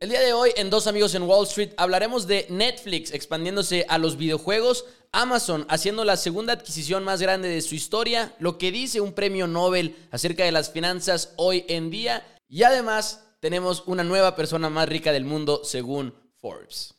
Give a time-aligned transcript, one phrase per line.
[0.00, 3.98] El día de hoy en Dos Amigos en Wall Street hablaremos de Netflix expandiéndose a
[3.98, 9.02] los videojuegos, Amazon haciendo la segunda adquisición más grande de su historia, lo que dice
[9.02, 14.36] un premio Nobel acerca de las finanzas hoy en día y además tenemos una nueva
[14.36, 16.94] persona más rica del mundo según Forbes.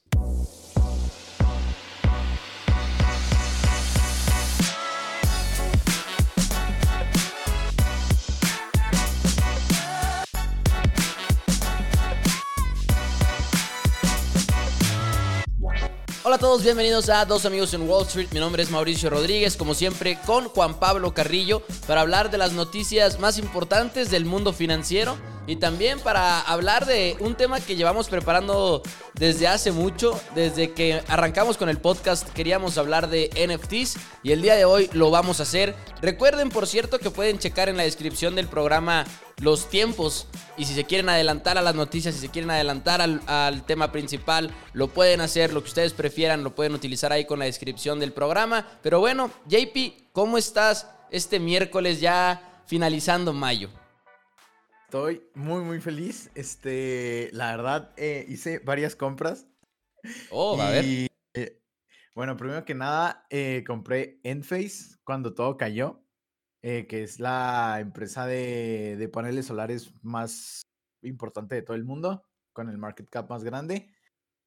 [16.24, 18.28] Hola a todos, bienvenidos a Dos Amigos en Wall Street.
[18.32, 22.54] Mi nombre es Mauricio Rodríguez, como siempre, con Juan Pablo Carrillo, para hablar de las
[22.54, 25.18] noticias más importantes del mundo financiero
[25.48, 28.84] y también para hablar de un tema que llevamos preparando
[29.15, 34.44] desde hace mucho, desde que arrancamos con el podcast queríamos hablar de NFTs y el
[34.44, 35.76] día de hoy lo vamos a hacer.
[36.03, 39.06] Recuerden por cierto que pueden checar en la descripción del programa
[39.41, 43.66] los tiempos y si se quieren adelantar a las noticias, si se quieren adelantar al,
[43.66, 47.45] tema principal, lo pueden hacer, lo que ustedes prefieran, lo pueden utilizar ahí con la
[47.45, 48.67] descripción del programa.
[48.83, 53.70] Pero bueno, JP, ¿cómo estás este miércoles ya finalizando mayo?
[54.86, 56.30] Estoy muy, muy feliz.
[56.36, 59.48] Este, la verdad, eh, hice varias compras.
[60.30, 60.86] Oh, a ver.
[61.33, 61.61] Eh,
[62.14, 66.03] bueno, primero que nada, eh, compré Enphase cuando todo cayó,
[66.62, 70.62] que es la empresa de, de, paneles solares más
[71.02, 72.23] importante de todo el mundo,
[72.54, 73.94] con el market cap más grande.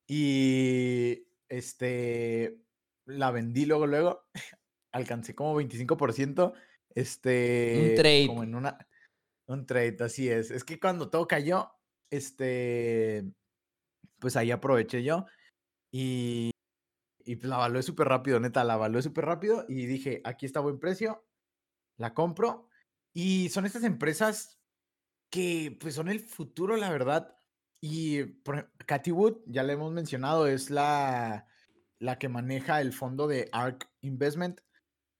[0.06, 2.60] Y este,
[3.06, 4.24] la vendí luego, luego.
[4.92, 6.52] Alcancé como 25%.
[6.94, 8.26] Este, un trade.
[8.28, 8.78] Como en una
[9.46, 10.50] un trade, así es.
[10.50, 11.70] Es que cuando todo cayó,
[12.10, 13.24] este,
[14.18, 15.26] pues ahí aproveché yo
[15.92, 16.50] y,
[17.24, 20.60] y pues la evalué súper rápido, neta, la evalué súper rápido y dije, aquí está
[20.60, 21.24] buen precio,
[21.96, 22.68] la compro.
[23.12, 24.60] Y son estas empresas
[25.30, 27.36] que pues son el futuro, la verdad.
[27.80, 31.46] Y por, Cathy Wood, ya le hemos mencionado, es la,
[31.98, 34.60] la que maneja el fondo de ARK Investment.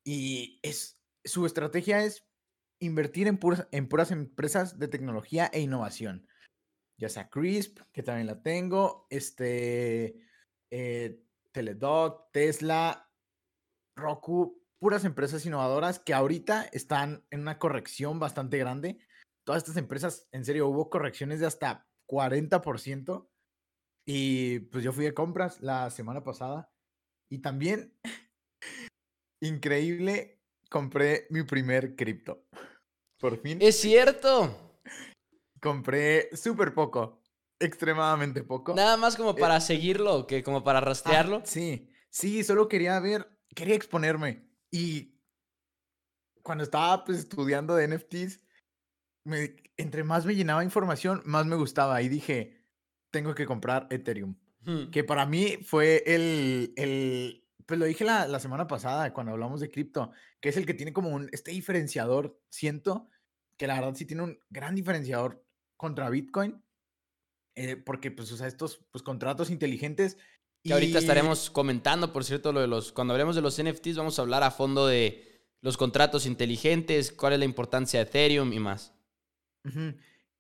[0.05, 2.26] Y es, su estrategia es
[2.81, 6.26] invertir en puras, empresas de tecnología e innovación.
[6.97, 10.20] Ya sea Crisp, que también la tengo, este,
[10.70, 11.22] eh,
[11.53, 13.10] Teledog, Tesla,
[13.97, 18.99] Roku, puras empresas innovadoras que ahorita están en una corrección bastante grande.
[19.43, 23.27] Todas estas empresas, en serio, hubo correcciones de hasta 40%.
[24.06, 26.71] Y pues yo fui de compras la semana pasada.
[27.31, 27.99] Y también,
[29.41, 32.44] increíble, compré mi primer cripto.
[33.19, 33.56] Por fin.
[33.62, 34.83] Es cierto.
[35.62, 37.23] Compré súper poco.
[37.59, 38.75] Extremadamente poco.
[38.75, 41.41] Nada más como para eh, seguirlo, que como para rastrearlo.
[41.47, 44.53] sí, sí, solo quería ver, quería exponerme.
[44.75, 45.21] Y
[46.43, 48.41] cuando estaba pues, estudiando de NFTs,
[49.23, 52.03] me, entre más me llenaba información, más me gustaba.
[52.03, 52.61] Y dije,
[53.12, 54.35] tengo que comprar Ethereum.
[54.65, 54.91] Hmm.
[54.91, 59.71] Que para mí fue el, el pues lo dije la, semana pasada cuando hablamos de
[59.71, 63.09] cripto, que es el que tiene como un, este diferenciador, siento
[63.56, 65.47] que la verdad sí tiene un gran diferenciador
[65.77, 66.65] contra Bitcoin,
[67.55, 70.19] eh, porque pues usa estos pues, contratos inteligentes.
[70.64, 74.19] Que ahorita estaremos comentando, por cierto, lo de los, cuando hablemos de los NFTs vamos
[74.19, 78.58] a hablar a fondo de los contratos inteligentes, cuál es la importancia de Ethereum y
[78.60, 78.94] más.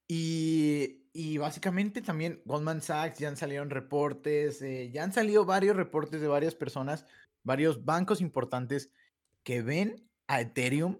[0.08, 5.76] Y y básicamente también Goldman Sachs, ya han salido reportes, eh, ya han salido varios
[5.76, 7.06] reportes de varias personas,
[7.44, 8.90] varios bancos importantes
[9.44, 10.98] que ven a Ethereum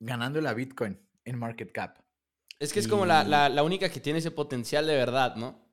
[0.00, 2.00] ganando la Bitcoin en market cap.
[2.58, 5.65] Es que es como la, única que tiene ese potencial de verdad, ¿no?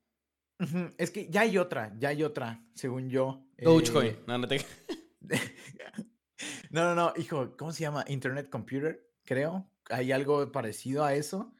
[0.98, 3.46] Es que ya hay otra, ya hay otra, según yo.
[3.58, 4.08] Dogecoin.
[4.08, 4.48] Eh, no, no,
[6.72, 8.06] no, no, no, hijo, ¿cómo se llama?
[8.08, 9.70] Internet Computer, creo.
[9.90, 11.54] Hay algo parecido a eso.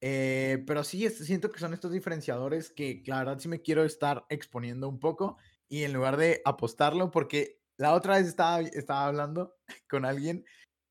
[0.00, 4.24] Eh, pero sí, siento que son estos diferenciadores que, la verdad, sí me quiero estar
[4.30, 5.36] exponiendo un poco
[5.68, 9.56] y en lugar de apostarlo, porque la otra vez estaba, estaba hablando
[9.88, 10.44] con alguien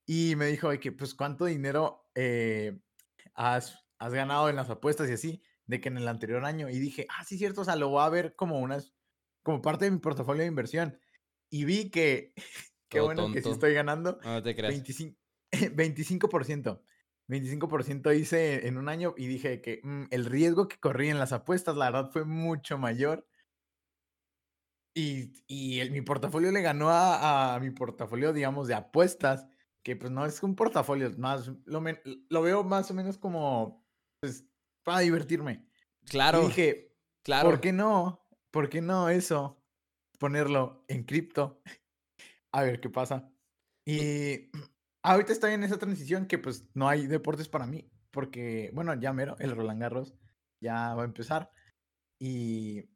[0.06, 2.80] y me dijo que, pues, ¿cuánto dinero eh,
[3.34, 5.44] has, has ganado en las apuestas y así?
[5.69, 6.68] De que en el anterior año.
[6.68, 8.96] Y dije, ah, sí, cierto, o sea, lo voy a ver como unas,
[9.44, 10.99] como parte de mi portafolio de inversión.
[11.47, 12.34] Y vi que,
[12.90, 14.20] qué bueno que sí estoy ganando.
[14.23, 14.73] No te creas.
[14.73, 15.16] 25%.
[15.52, 16.82] 25%.
[17.29, 21.32] 25% hice en un año y dije que mm, el riesgo que corrí en las
[21.32, 23.28] apuestas, la verdad, fue mucho mayor.
[24.96, 25.32] Y,
[25.91, 29.46] mi portafolio le ganó a, mi portafolio, digamos, de apuestas,
[29.84, 31.82] que pues no es un portafolio, más lo,
[32.29, 33.85] lo veo más o menos como
[34.20, 34.48] pues,
[34.90, 35.64] para divertirme.
[36.08, 36.41] Claro.
[36.41, 37.52] Y dije, claro.
[37.52, 38.28] ¿por qué no?
[38.50, 39.64] ¿Por qué no eso?
[40.18, 41.62] Ponerlo en cripto.
[42.52, 43.32] A ver qué pasa.
[43.86, 44.50] Y
[45.03, 49.14] ahorita estoy en esa transición que pues no hay deportes para mí, porque, bueno, ya
[49.14, 50.16] mero, el Roland Garros
[50.59, 51.52] ya va a empezar.
[52.20, 52.90] Y,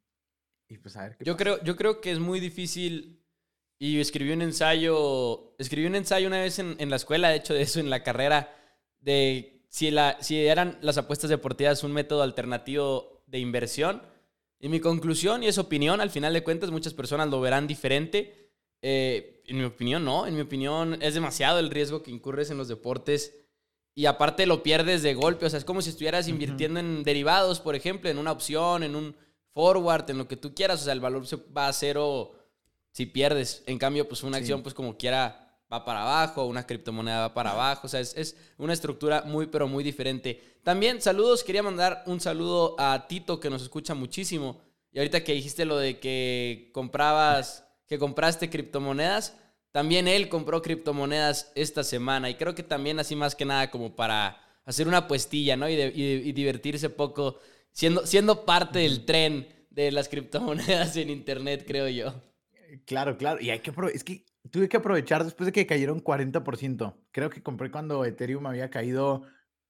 [0.68, 3.24] y pues a ver qué yo creo, yo creo que es muy difícil.
[3.78, 5.54] Y escribí un ensayo.
[5.60, 8.02] Escribí un ensayo una vez en, en la escuela, de hecho, de eso, en la
[8.02, 8.52] carrera,
[8.98, 14.02] de si, la, si eran las apuestas deportivas un método alternativo de inversión.
[14.60, 18.52] Y mi conclusión, y es opinión, al final de cuentas, muchas personas lo verán diferente.
[18.82, 20.28] Eh, en mi opinión, no.
[20.28, 23.34] En mi opinión, es demasiado el riesgo que incurres en los deportes.
[23.96, 25.44] Y aparte lo pierdes de golpe.
[25.44, 28.94] O sea, es como si estuvieras invirtiendo en derivados, por ejemplo, en una opción, en
[28.94, 29.16] un
[29.54, 30.82] forward, en lo que tú quieras.
[30.82, 32.36] O sea, el valor se va a cero
[32.92, 33.64] si pierdes.
[33.66, 37.50] En cambio, pues una acción, pues como quiera, va para abajo, una criptomoneda va para
[37.52, 37.86] abajo.
[37.86, 40.58] O sea, es, es, una estructura muy, pero muy diferente.
[40.62, 41.44] También, saludos.
[41.44, 44.60] Quería mandar un saludo a Tito, que nos escucha muchísimo.
[44.92, 49.36] Y ahorita que dijiste lo de que comprabas, que compraste criptomonedas,
[49.72, 53.96] también él compró criptomonedas esta semana y creo que también así más que nada como
[53.96, 55.68] para hacer una puestilla, ¿no?
[55.68, 57.40] Y, y, divertirse poco,
[57.72, 62.14] siendo, siendo parte del tren de las criptomonedas en Internet, creo yo.
[62.86, 63.40] Claro, claro.
[63.40, 66.94] Y hay que es que tuve que aprovechar después de que cayeron 40%.
[67.10, 69.22] Creo que compré cuando Ethereum había caído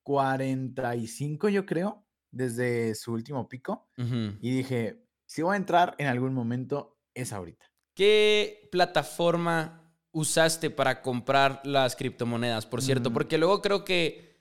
[0.03, 3.88] 45, yo creo, desde su último pico.
[3.97, 7.67] Y dije, si voy a entrar en algún momento, es ahorita.
[7.94, 13.12] ¿Qué plataforma usaste para comprar las criptomonedas, por cierto?
[13.12, 14.37] Porque luego creo que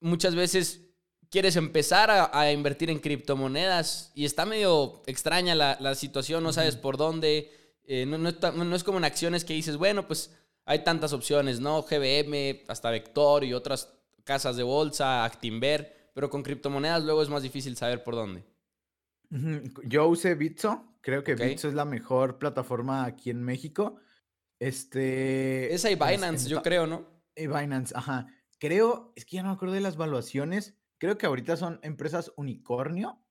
[0.00, 0.86] muchas veces
[1.30, 6.96] quieres empezar a, invertir en criptomonedas y está medio extraña la, situación, no sabes por
[6.96, 7.50] dónde.
[7.86, 11.82] Eh, no, no, es como en acciones que dices, bueno, pues hay tantas opciones, ¿no?
[11.82, 17.42] GBM, hasta Vector y otras casas de bolsa, Actinver, pero con criptomonedas luego es más
[17.42, 18.44] difícil saber por dónde.
[19.84, 24.00] Yo usé Bitso, creo que Bitso es la mejor plataforma aquí en México.
[24.58, 25.72] Este.
[25.74, 27.06] Esa y Binance, yo creo, ¿no?
[27.34, 28.26] Y Binance, ajá.
[28.58, 30.78] Creo, es que ya no me acuerdo de las valuaciones.
[30.98, 33.22] Creo que ahorita son empresas unicornio.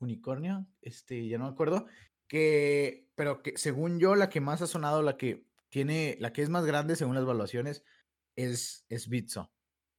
[0.00, 1.86] Unicornio, este, ya no me acuerdo.
[2.26, 6.42] Que, pero que según yo, la que más ha sonado, la que tiene, la que
[6.42, 7.84] es más grande según las valuaciones,
[8.34, 9.48] es, es Bitso.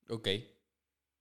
[0.10, 0.28] Ok.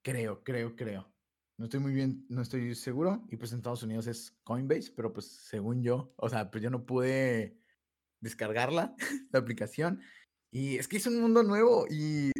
[0.02, 1.14] Creo, creo, creo.
[1.56, 3.24] No estoy muy bien, no estoy seguro.
[3.30, 6.70] Y pues en Estados Unidos es Coinbase, pero pues según yo, o sea, pues yo
[6.70, 7.56] no pude
[8.20, 8.96] descargarla,
[9.30, 10.02] la aplicación.
[10.50, 12.32] Y es que es un mundo nuevo y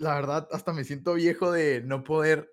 [0.00, 2.52] la verdad hasta me siento viejo de no poder,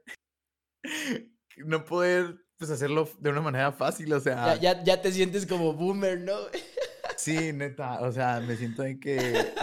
[1.66, 4.56] no poder pues hacerlo de una manera fácil, o sea.
[4.56, 6.34] Ya, ya, te sientes como boomer, ¿no?
[7.18, 9.54] sí, neta, o sea, me siento en que...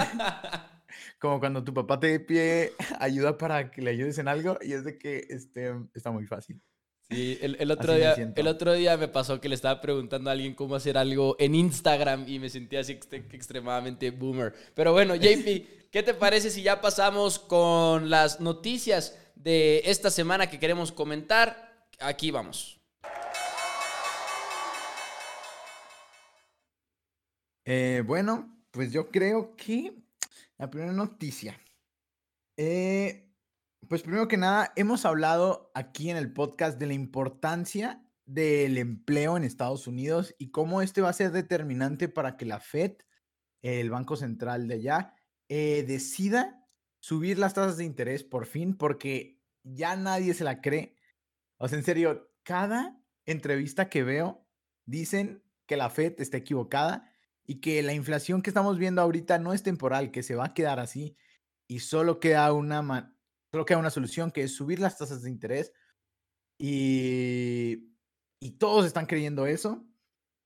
[1.18, 4.84] Como cuando tu papá te pide ayuda para que le ayudes en algo y es
[4.84, 6.60] de que este, está muy fácil.
[7.08, 10.54] Sí, el, otro día, el otro día me pasó que le estaba preguntando a alguien
[10.54, 14.54] cómo hacer algo en Instagram y me sentía así extremadamente boomer.
[14.74, 20.48] Pero bueno, JP, ¿qué te parece si ya pasamos con las noticias de esta semana
[20.48, 21.88] que queremos comentar?
[21.98, 22.79] Aquí vamos.
[27.72, 29.94] Eh, bueno, pues yo creo que
[30.58, 31.56] la primera noticia.
[32.56, 33.32] Eh,
[33.86, 39.36] pues primero que nada, hemos hablado aquí en el podcast de la importancia del empleo
[39.36, 42.96] en Estados Unidos y cómo este va a ser determinante para que la Fed,
[43.62, 45.14] el Banco Central de allá,
[45.48, 46.66] eh, decida
[46.98, 50.96] subir las tasas de interés por fin, porque ya nadie se la cree.
[51.56, 54.44] O sea, en serio, cada entrevista que veo
[54.86, 57.09] dicen que la Fed está equivocada
[57.46, 60.54] y que la inflación que estamos viendo ahorita no es temporal, que se va a
[60.54, 61.16] quedar así
[61.68, 63.14] y solo queda una,
[63.52, 65.72] Solo queda una solución que es subir las tasas de interés
[66.58, 67.90] y,
[68.40, 69.84] y todos están creyendo eso.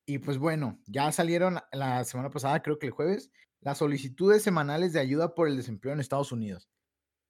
[0.06, 4.92] Y pues bueno, ya salieron la semana pasada, creo que el jueves, las solicitudes semanales
[4.92, 6.70] de ayuda por el desempleo en Estados Unidos.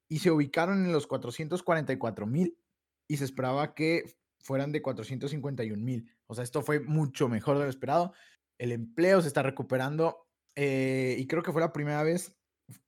[0.09, 2.57] Y se ubicaron en los 444 mil
[3.07, 6.09] y se esperaba que fueran de 451 mil.
[6.27, 8.13] O sea, esto fue mucho mejor de lo esperado.
[8.57, 12.35] El empleo se está recuperando eh, y creo que fue la primera vez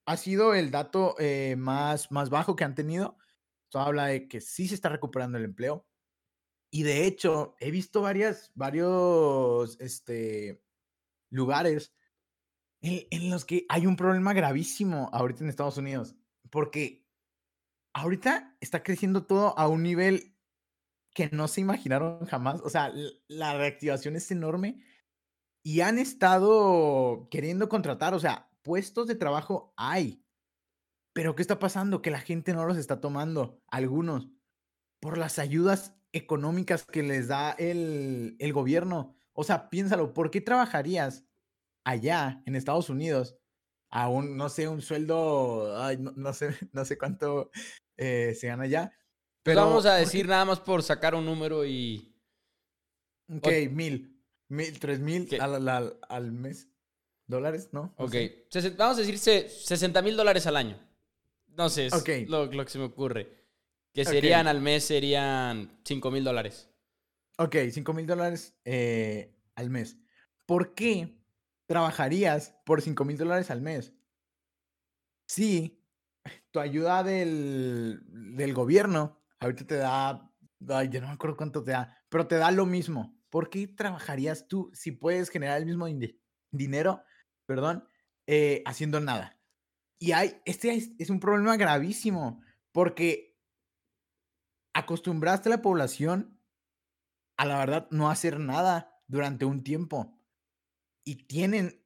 [0.06, 3.18] ha sido el dato eh, más, más bajo que han tenido.
[3.66, 5.86] Esto habla de que sí se está recuperando el empleo.
[6.72, 10.62] Y de hecho, he visto varias, varios este,
[11.30, 11.94] lugares
[12.82, 16.16] en, en, los que hay un problema gravísimo ahorita en Estados Unidos.
[16.50, 17.06] Porque
[17.94, 20.36] ahorita está creciendo todo a un nivel
[21.14, 22.62] que no se imaginaron jamás.
[22.62, 22.92] O sea,
[23.28, 24.82] la reactivación es enorme.
[25.68, 30.24] Y han estado queriendo contratar, o sea, puestos de trabajo hay.
[31.12, 32.02] Pero ¿qué está pasando?
[32.02, 34.30] Que la gente no los está tomando, algunos,
[35.02, 39.18] por las ayudas económicas que les da el, el gobierno.
[39.34, 41.26] O sea, piénsalo, ¿por qué trabajarías
[41.84, 43.38] allá en Estados Unidos
[43.90, 45.70] a un, no sé, un sueldo,
[46.16, 47.52] no, sé, no sé cuánto
[47.98, 48.94] eh, se gana allá?
[49.44, 52.14] Pues pero vamos a decir nada más por sacar un número y
[53.30, 54.17] Ok, mil.
[54.50, 56.70] Mil, tres mil al, al, al, mes.
[57.26, 57.70] ¿Dólares?
[57.74, 57.94] ¿No?
[57.98, 58.16] ok.
[58.78, 60.80] Vamos a decir 60 mil dólares al año.
[61.48, 63.46] No sé, es lo, que se me ocurre.
[63.94, 66.70] Que serían al mes, serían 5 mil dólares.
[67.38, 69.98] Ok, 5 mil dólares eh, al mes.
[70.46, 71.20] ¿Por qué
[71.66, 73.94] trabajarías por 5 mil dólares al mes?
[75.26, 75.84] Si
[76.52, 80.32] tu ayuda del, del gobierno ahorita te da,
[80.70, 83.17] ay, ya no me acuerdo cuánto te da, pero te da lo mismo.
[83.38, 85.86] ¿Por qué trabajarías tú si puedes generar el mismo
[86.50, 87.04] dinero,
[87.46, 87.88] perdón,
[88.26, 89.40] eh, haciendo nada?
[90.00, 92.42] Y hay, este es un problema gravísimo,
[92.72, 93.40] porque
[94.74, 96.42] acostumbraste a la población
[97.38, 100.20] a la verdad no hacer nada durante un tiempo.
[101.06, 101.86] Y tienen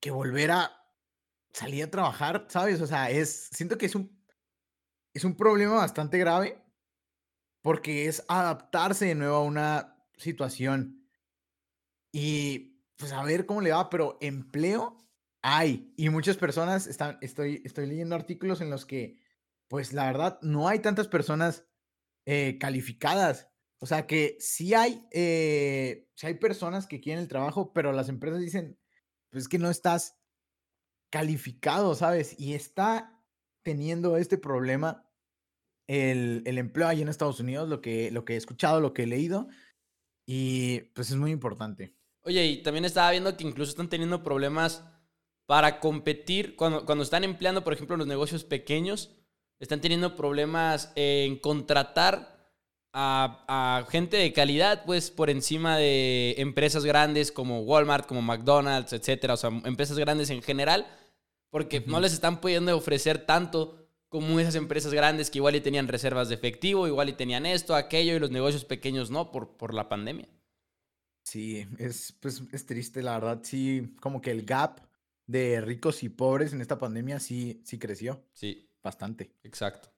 [0.00, 0.86] que volver a
[1.52, 2.80] salir a trabajar, ¿sabes?
[2.80, 4.16] O sea, es, siento que es un,
[5.12, 6.64] es un problema bastante grave
[7.62, 9.91] porque es adaptarse de nuevo a una
[10.22, 11.06] situación
[12.12, 14.98] y pues a ver cómo le va, pero empleo
[15.42, 19.18] hay, y muchas personas están, estoy, estoy leyendo artículos en los que,
[19.68, 21.66] pues la verdad, no hay tantas personas
[22.26, 23.48] eh, calificadas.
[23.80, 28.08] O sea que sí hay, eh, sí hay personas que quieren el trabajo, pero las
[28.08, 28.78] empresas dicen,
[29.30, 30.20] pues que no estás
[31.10, 32.38] calificado, ¿sabes?
[32.38, 33.20] Y está
[33.64, 35.10] teniendo este problema
[35.88, 39.02] el, el empleo ahí en Estados Unidos, lo que, lo que he escuchado, lo que
[39.02, 39.48] he leído,
[40.26, 41.94] y pues es muy importante.
[42.22, 44.84] Oye, y también estaba viendo que incluso están teniendo problemas
[45.46, 49.10] para competir, cuando, cuando están empleando, por ejemplo, los negocios pequeños,
[49.58, 52.32] están teniendo problemas en contratar
[52.92, 59.34] a, gente de calidad, pues por encima de empresas grandes como Walmart, como McDonald's, etcétera,
[59.34, 60.86] o sea, empresas grandes en general,
[61.50, 63.81] porque no les están pudiendo ofrecer tanto
[64.12, 67.74] como esas empresas grandes que igual y tenían reservas de efectivo, igual y tenían esto,
[67.74, 70.28] aquello, y los negocios pequeños no, por, por la pandemia.
[71.24, 74.80] Sí, es, pues, es triste, la verdad, sí, como que el gap
[75.26, 78.22] de ricos y pobres en esta pandemia sí, sí creció.
[78.34, 78.68] Sí.
[78.82, 79.32] Bastante.
[79.44, 79.90] Exacto.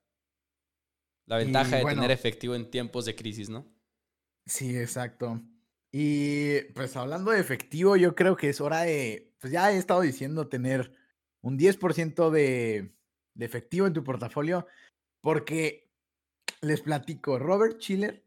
[1.25, 3.67] La ventaja de tener efectivo en tiempos de crisis, ¿no?
[4.45, 5.41] Sí, exacto.
[5.91, 9.99] Y pues hablando de efectivo, yo creo que es hora de, pues ya he estado
[9.99, 10.93] diciendo tener
[11.41, 12.94] un 10% de,
[13.35, 14.65] de efectivo en tu portafolio,
[15.21, 15.91] porque
[16.61, 18.25] les platico, Robert Schiller,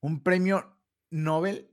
[0.00, 0.78] un premio
[1.10, 1.70] Nobel,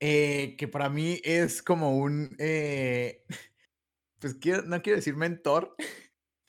[0.00, 3.24] eh, que para mí es como un, eh,
[4.18, 5.74] pues quiero, no quiero decir mentor,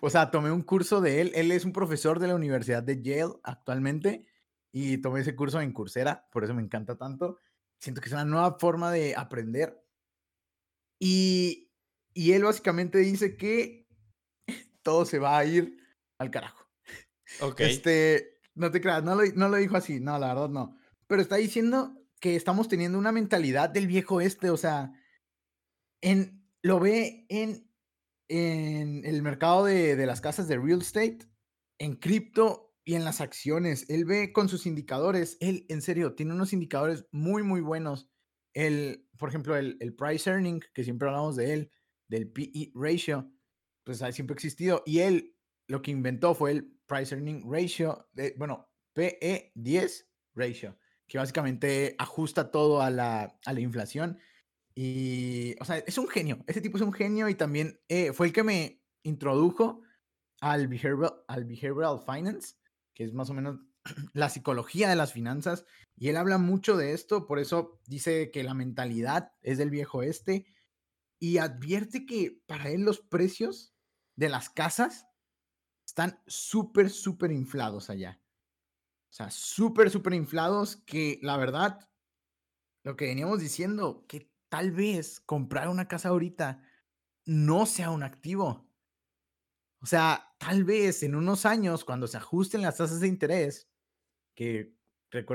[0.01, 3.01] o sea, tomé un curso de él, él es un profesor de la Universidad de
[3.01, 4.25] Yale actualmente
[4.71, 7.39] y tomé ese curso en Coursera, por eso me encanta tanto,
[7.79, 9.83] siento que es una nueva forma de aprender
[10.99, 11.71] y,
[12.13, 13.88] y él básicamente dice que
[14.89, 15.77] todo se va a ir
[16.17, 16.67] al carajo.
[17.41, 17.59] Ok.
[17.59, 21.21] Este, no te creas, no lo, no lo dijo así, no, la verdad no, pero
[21.21, 24.91] está diciendo que estamos teniendo una mentalidad del viejo este, o sea,
[26.01, 27.69] en, lo ve en,
[28.29, 31.19] en el mercado de, de, las casas de real estate,
[31.77, 33.87] en cripto y en las acciones.
[33.91, 38.09] Él ve con sus indicadores, él en serio tiene unos indicadores muy, muy buenos.
[38.55, 41.71] El, por ejemplo, el, el price earning, que siempre hablamos de él,
[42.07, 43.31] del PE ratio,
[43.89, 44.83] pues ha siempre existido.
[44.85, 50.05] Y él lo que inventó fue el price earning ratio, de, bueno, PE10
[50.35, 50.77] ratio,
[51.07, 54.19] que básicamente ajusta todo a la, a la inflación
[54.75, 56.43] y, o sea, es un genio.
[56.45, 59.81] Ese tipo es un genio y también eh, fue el que me introdujo
[60.39, 62.57] al behavioral, al behavioral finance,
[62.93, 63.59] que es más o menos
[64.13, 65.65] la psicología de las finanzas.
[65.97, 70.03] Y él habla mucho de esto, por eso dice que la mentalidad es del viejo
[70.03, 70.45] este.
[71.19, 73.73] Y advierte que para él los precios
[74.19, 75.07] de las casas
[75.87, 78.21] están súper, súper inflados allá.
[79.09, 81.89] O sea, súper, súper inflados que la verdad,
[82.83, 86.61] lo que veníamos diciendo, que tal vez comprar una casa ahorita
[87.25, 88.69] no sea un activo.
[89.81, 93.71] O sea, tal vez en unos años, cuando se ajusten las tasas de interés,
[94.35, 94.75] que
[95.09, 95.25] pues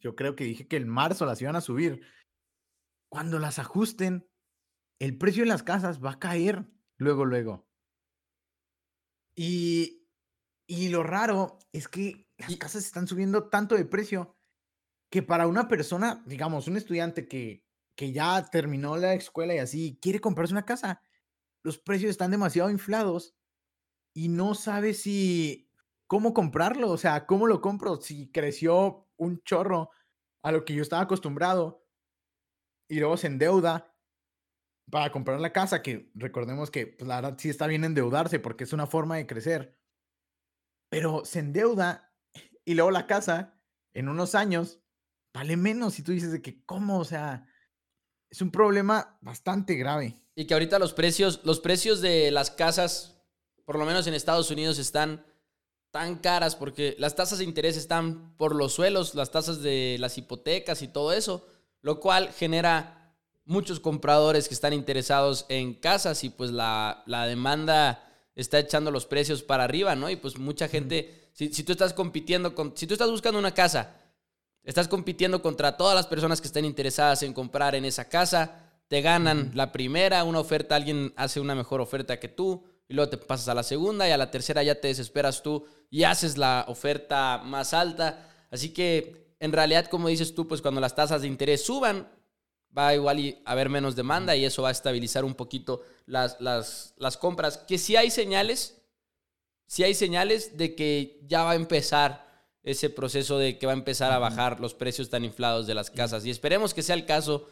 [0.00, 2.04] yo creo que dije que en marzo las iban a subir,
[3.08, 4.28] cuando las ajusten,
[4.98, 6.66] el precio de las casas va a caer
[6.98, 7.67] luego, luego.
[9.40, 10.04] Y,
[10.66, 14.36] y lo raro es que las casas están subiendo tanto de precio
[15.12, 17.64] que para una persona, digamos, un estudiante que,
[17.96, 21.02] que ya terminó la escuela y así quiere comprarse una casa,
[21.62, 23.36] los precios están demasiado inflados
[24.12, 25.70] y no sabe si
[26.08, 29.90] cómo comprarlo, o sea, cómo lo compro, si creció un chorro
[30.42, 31.86] a lo que yo estaba acostumbrado
[32.88, 33.94] y luego se endeuda
[34.90, 38.64] para comprar la casa, que recordemos que pues, la verdad sí está bien endeudarse porque
[38.64, 39.78] es una forma de crecer,
[40.88, 42.14] pero se endeuda
[42.64, 43.60] y luego la casa
[43.94, 44.80] en unos años
[45.32, 45.98] vale menos.
[45.98, 46.98] Y tú dices de que, ¿cómo?
[46.98, 47.46] O sea,
[48.30, 50.14] es un problema bastante grave.
[50.34, 53.22] Y que ahorita los precios, los precios de las casas,
[53.64, 55.24] por lo menos en Estados Unidos, están
[55.90, 60.18] tan caras porque las tasas de interés están por los suelos, las tasas de las
[60.18, 61.48] hipotecas y todo eso,
[61.80, 62.97] lo cual genera
[63.48, 68.04] muchos compradores que están interesados en casas y pues la, la demanda
[68.36, 70.10] está echando los precios para arriba, ¿no?
[70.10, 73.54] Y pues mucha gente, si, si, tú estás compitiendo con, si tú estás buscando una
[73.54, 73.96] casa,
[74.62, 79.00] estás compitiendo contra todas las personas que estén interesadas en comprar en esa casa, te
[79.00, 83.16] ganan la primera, una oferta, alguien hace una mejor oferta que tú, y luego te
[83.16, 86.66] pasas a la segunda y a la tercera ya te desesperas tú y haces la
[86.68, 88.28] oferta más alta.
[88.50, 92.08] Así que en realidad, como dices tú, pues cuando las tasas de interés suban,
[92.76, 96.94] va igual a haber menos demanda y eso va a estabilizar un poquito las, las,
[96.96, 97.58] las compras.
[97.58, 98.80] Que sí hay señales,
[99.66, 102.28] sí hay señales de que ya va a empezar
[102.62, 105.90] ese proceso de que va a empezar a bajar los precios tan inflados de las
[105.90, 106.24] casas.
[106.26, 107.48] Y esperemos que sea el caso,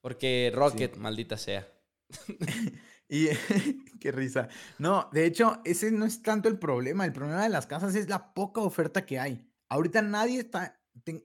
[0.00, 1.68] porque Rocket, maldita sea.
[3.08, 3.28] y
[4.00, 4.48] qué risa.
[4.78, 7.04] No, de hecho, ese no es tanto el problema.
[7.04, 9.44] El problema de las casas es la poca oferta que hay.
[9.68, 10.80] Ahorita nadie está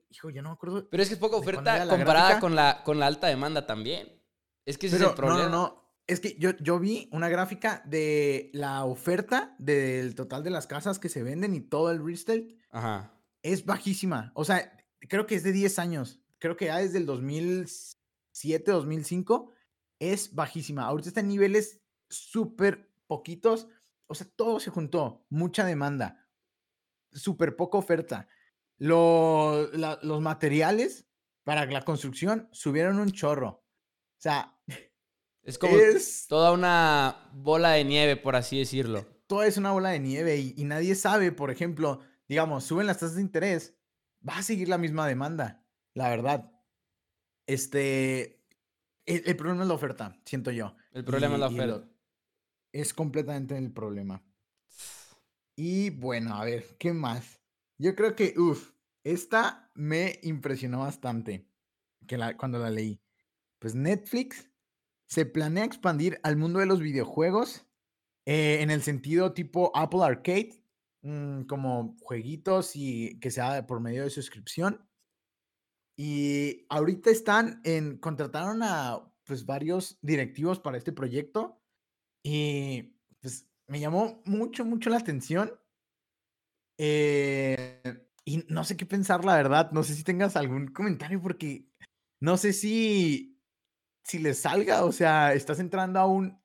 [0.10, 0.88] hijo, ya no me acuerdo.
[0.90, 4.22] Pero es que es poca oferta comparada con la, con la alta demanda también.
[4.66, 5.44] Es que ese es el problema.
[5.44, 5.84] No, no, no.
[6.06, 11.00] Es que yo, yo vi una gráfica de la oferta del total de las casas
[11.00, 12.58] que se venden y todo el resale.
[12.72, 13.14] Ajá.
[13.42, 14.32] Es bajísima.
[14.36, 16.20] O sea, creo que es de 10 años.
[16.40, 19.52] Creo que ya desde el 2007, 2005
[20.00, 20.84] es bajísima.
[20.84, 23.68] Ahorita está en niveles súper poquitos.
[24.08, 25.26] O sea, todo se juntó.
[25.30, 26.28] Mucha demanda.
[27.14, 28.28] Súper poca oferta
[28.78, 31.08] los materiales
[31.44, 33.50] para la construcción subieron un chorro.
[33.50, 34.58] O sea,
[35.44, 35.76] es como
[36.30, 39.06] toda una bola de nieve, por así decirlo.
[39.28, 43.16] Todo es una bola de nieve y, nadie sabe, por ejemplo, digamos, suben las tasas
[43.16, 43.76] de interés,
[44.28, 46.52] va a seguir la misma demanda, la verdad.
[47.46, 48.42] Este,
[49.06, 50.76] el, problema es la oferta, siento yo.
[50.92, 51.90] El problema es la oferta.
[52.72, 54.24] es completamente el problema.
[55.56, 57.40] Y bueno, a ver, ¿qué más?
[57.84, 58.72] Yo creo que, uff,
[59.04, 61.50] esta me impresionó bastante
[62.08, 63.02] que la, cuando la leí.
[63.60, 64.50] Pues Netflix
[65.06, 67.68] se planea expandir al mundo de los videojuegos
[68.26, 70.64] eh, en el sentido tipo Apple Arcade,
[71.02, 74.88] mm, como jueguitos y que sea por medio de suscripción.
[75.98, 81.62] Y ahorita están en, contrataron a pues varios directivos para este proyecto
[82.24, 85.60] y pues me llamó mucho, mucho la atención.
[86.86, 87.82] Eh,
[88.26, 89.72] y no sé qué pensar, la verdad.
[89.72, 91.66] No sé si tengas algún comentario porque
[92.20, 93.42] no sé si,
[94.04, 94.84] si les salga.
[94.84, 96.42] O sea, estás entrando a un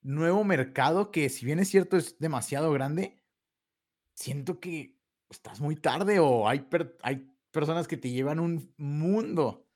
[0.00, 3.22] nuevo mercado que si bien es cierto es demasiado grande,
[4.14, 6.66] siento que estás muy tarde o hay,
[7.02, 9.68] hay personas que te llevan un mundo,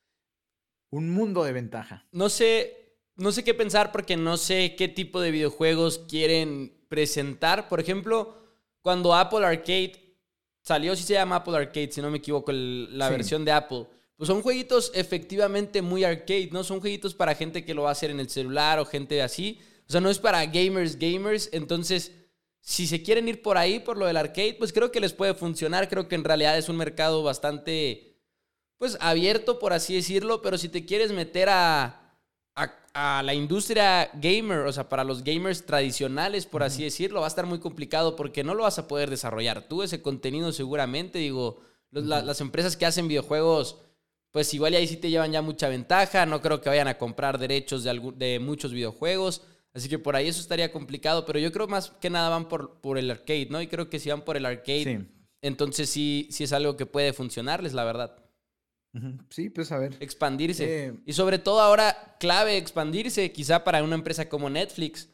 [0.90, 2.07] un mundo de ventaja.
[2.11, 7.68] No sé, no sé qué pensar porque no sé qué tipo de videojuegos quieren presentar.
[7.68, 8.48] Por ejemplo,
[8.83, 10.09] cuando Apple Arcade
[10.69, 13.87] Salió, si se llama Apple Arcade, si no me equivoco, la versión de Apple.
[14.19, 16.62] Pues son jueguitos efectivamente muy arcade, ¿no?
[16.62, 19.61] Son jueguitos para gente que lo va a hacer en el celular o gente así.
[19.88, 21.49] O sea, no es para gamers, gamers.
[21.53, 22.12] Entonces,
[22.61, 25.33] si se quieren ir por ahí, por lo del arcade, pues creo que les puede
[25.33, 25.88] funcionar.
[25.88, 28.21] Creo que en realidad es un mercado bastante,
[28.77, 30.43] pues, abierto, por así decirlo.
[30.43, 32.08] Pero si te quieres meter a,
[32.94, 37.29] a, la industria gamer, o sea, para los gamers tradicionales, por así decirlo, va a
[37.29, 41.18] estar muy complicado porque no lo vas a poder desarrollar tú ese contenido seguramente.
[41.18, 41.61] Digo,
[41.92, 43.79] las empresas que hacen videojuegos,
[44.33, 46.27] pues igual ahí sí te llevan ya mucha ventaja.
[46.27, 49.42] No creo que vayan a comprar derechos de, de muchos videojuegos.
[49.75, 52.81] Así que por ahí eso estaría complicado, pero yo creo más que nada van por,
[52.81, 53.62] por el arcade, ¿no?
[53.62, 55.07] Y creo que si van por el arcade,
[55.40, 58.16] entonces sí, sí es algo que puede funcionarles, la verdad.
[59.31, 59.96] Sí, pues a ver.
[60.01, 60.87] Expandirse.
[60.87, 65.09] Eh, y sobre todo ahora, clave expandirse, quizá para una empresa como Netflix,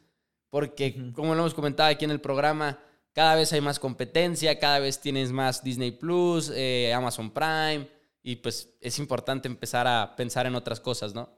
[0.49, 2.79] porque como lo hemos comentado aquí en el programa,
[3.13, 7.89] cada vez hay más competencia, cada vez tienes más Disney Plus, eh, Amazon Prime,
[8.23, 11.29] y pues es importante empezar a pensar en otras cosas, ¿no?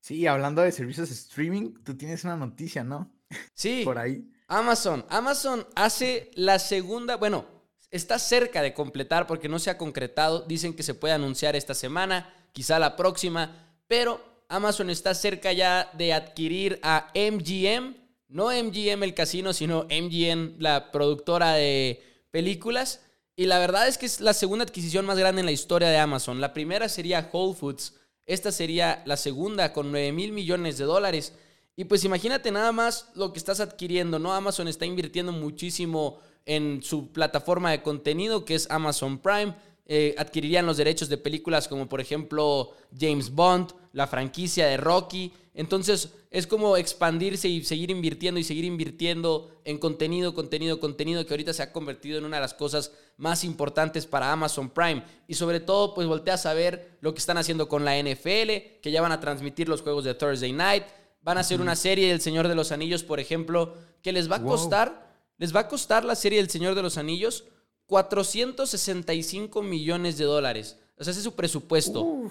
[0.00, 3.10] Sí, hablando de servicios de streaming, tú tienes una noticia, ¿no?
[3.54, 3.82] Sí.
[3.84, 4.28] Por ahí.
[4.48, 5.04] Amazon.
[5.10, 7.57] Amazon hace la segunda, bueno,
[7.90, 10.40] está cerca de completar porque no se ha concretado.
[10.40, 15.90] Dicen que se puede anunciar esta semana, quizá la próxima, pero Amazon está cerca ya
[15.94, 17.94] de adquirir a MGM,
[18.28, 23.02] no MGM el casino, sino MGM la productora de películas.
[23.36, 25.98] Y la verdad es que es la segunda adquisición más grande en la historia de
[25.98, 26.40] Amazon.
[26.40, 27.94] La primera sería Whole Foods.
[28.26, 31.34] Esta sería la segunda con 9 mil millones de dólares.
[31.76, 34.34] Y pues imagínate nada más lo que estás adquiriendo, ¿no?
[34.34, 36.18] Amazon está invirtiendo muchísimo
[36.48, 39.54] en su plataforma de contenido que es Amazon Prime.
[39.90, 45.32] eh, adquirirían los derechos de películas como por ejemplo James Bond, la franquicia de Rocky.
[45.54, 51.32] Entonces es como expandirse y seguir invirtiendo y seguir invirtiendo en contenido, contenido, contenido que
[51.32, 55.02] ahorita se ha convertido en una de las cosas más importantes para Amazon Prime.
[55.26, 58.90] Y sobre todo pues volteas a ver lo que están haciendo con la NFL, que
[58.90, 60.84] ya van a transmitir los juegos de Thursday Night.
[61.22, 64.36] Van a hacer una serie del Señor de los Anillos, por ejemplo, que les va
[64.36, 65.07] a costar,
[65.38, 67.44] les va a costar la serie del Señor de los Anillos
[67.86, 70.76] 465 millones de dólares.
[70.98, 72.30] O sea, ese es su presupuesto.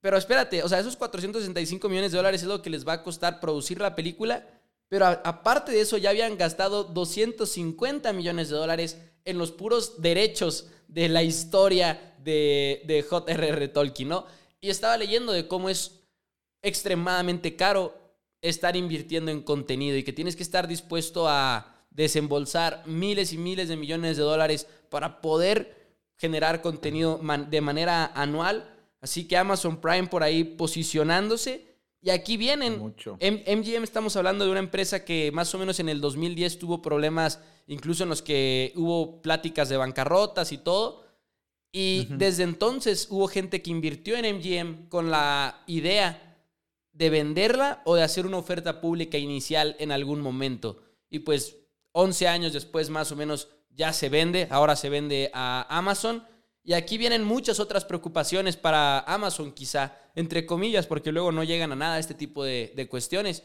[0.00, 3.02] Pero espérate, o sea, esos 465 millones de dólares es lo que les va a
[3.02, 4.46] costar producir la película.
[4.88, 10.68] Pero aparte de eso, ya habían gastado 250 millones de dólares en los puros derechos
[10.88, 13.68] de la historia de, de J.R.R.
[13.68, 14.26] Tolkien, ¿no?
[14.60, 16.00] Y estaba leyendo de cómo es
[16.62, 17.94] extremadamente caro
[18.40, 23.68] estar invirtiendo en contenido y que tienes que estar dispuesto a desembolsar miles y miles
[23.68, 25.78] de millones de dólares para poder
[26.16, 28.74] generar contenido de manera anual.
[29.00, 31.68] Así que Amazon Prime por ahí posicionándose.
[32.00, 32.78] Y aquí vienen.
[32.78, 33.18] Mucho.
[33.20, 37.40] MGM estamos hablando de una empresa que más o menos en el 2010 tuvo problemas,
[37.66, 41.04] incluso en los que hubo pláticas de bancarrotas y todo.
[41.72, 46.36] Y desde entonces hubo gente que invirtió en MGM con la idea
[46.92, 50.80] de venderla o de hacer una oferta pública inicial en algún momento.
[51.10, 51.56] Y pues
[52.00, 56.22] 11 años después más o menos ya se vende, ahora se vende a Amazon.
[56.62, 61.72] Y aquí vienen muchas otras preocupaciones para Amazon, quizá, entre comillas, porque luego no llegan
[61.72, 63.42] a nada este tipo de, cuestiones.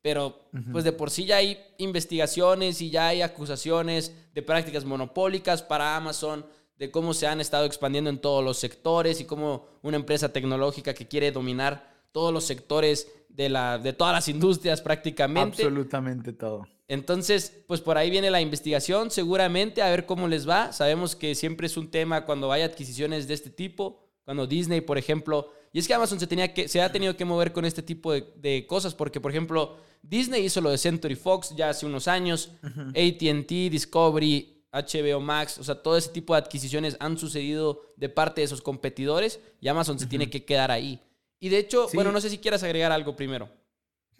[0.00, 5.60] Pero, pues de por sí ya hay investigaciones y ya hay acusaciones de prácticas monopólicas
[5.60, 9.98] para Amazon, de cómo se han estado expandiendo en todos los sectores y cómo una
[9.98, 15.64] empresa tecnológica que quiere dominar todos los sectores de, la, de todas las industrias prácticamente.
[15.64, 16.66] Absolutamente todo.
[16.90, 20.72] Entonces, pues por ahí viene la investigación, seguramente, a ver cómo les va.
[20.72, 24.98] Sabemos que siempre es un tema cuando hay adquisiciones de este tipo, cuando Disney, por
[24.98, 27.80] ejemplo, y es que Amazon se, tenía que, se ha tenido que mover con este
[27.80, 32.08] tipo de, cosas, porque, por ejemplo, Disney hizo lo de Century Fox ya hace unos
[32.08, 38.08] años, ATT, Discovery, HBO Max, o sea, todo ese tipo de adquisiciones han sucedido de
[38.08, 41.00] parte de esos competidores y Amazon se tiene que quedar ahí.
[41.38, 43.48] Y de hecho, bueno, no sé si quieras agregar algo primero.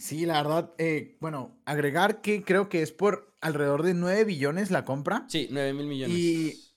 [0.01, 4.71] Sí, la verdad, eh, bueno, agregar que creo que es por alrededor de 9 billones
[4.71, 5.27] la compra.
[5.29, 6.17] Sí, 9 mil millones.
[6.17, 6.75] Y,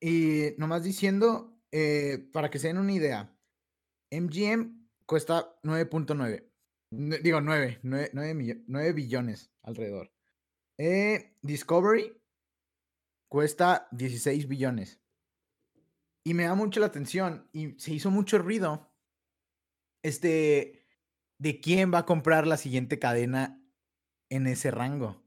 [0.00, 3.32] y nomás diciendo, eh, para que se den una idea,
[4.10, 6.50] MGM cuesta 9.9.
[7.22, 10.12] Digo, 9, 9, billones alrededor.
[10.76, 12.20] Eh, Discovery
[13.28, 15.00] cuesta 16 billones.
[16.24, 18.92] Y me da mucho la atención y se hizo mucho ruido.
[20.02, 20.83] Este,
[21.44, 23.62] de quién va a comprar la siguiente cadena
[24.30, 25.22] en ese rango.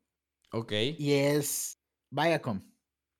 [0.51, 0.73] Ok.
[0.97, 2.63] Y es Viacom,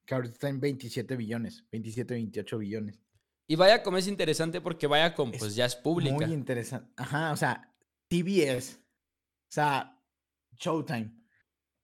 [0.03, 2.99] que ahorita está en 27 billones, 27, 28 billones.
[3.47, 6.15] Y Viacom es interesante porque Viacom pues ya es pública.
[6.15, 6.91] Muy interesante.
[6.97, 7.71] Ajá, o sea,
[8.07, 10.01] TBS, o sea,
[10.57, 11.13] Showtime.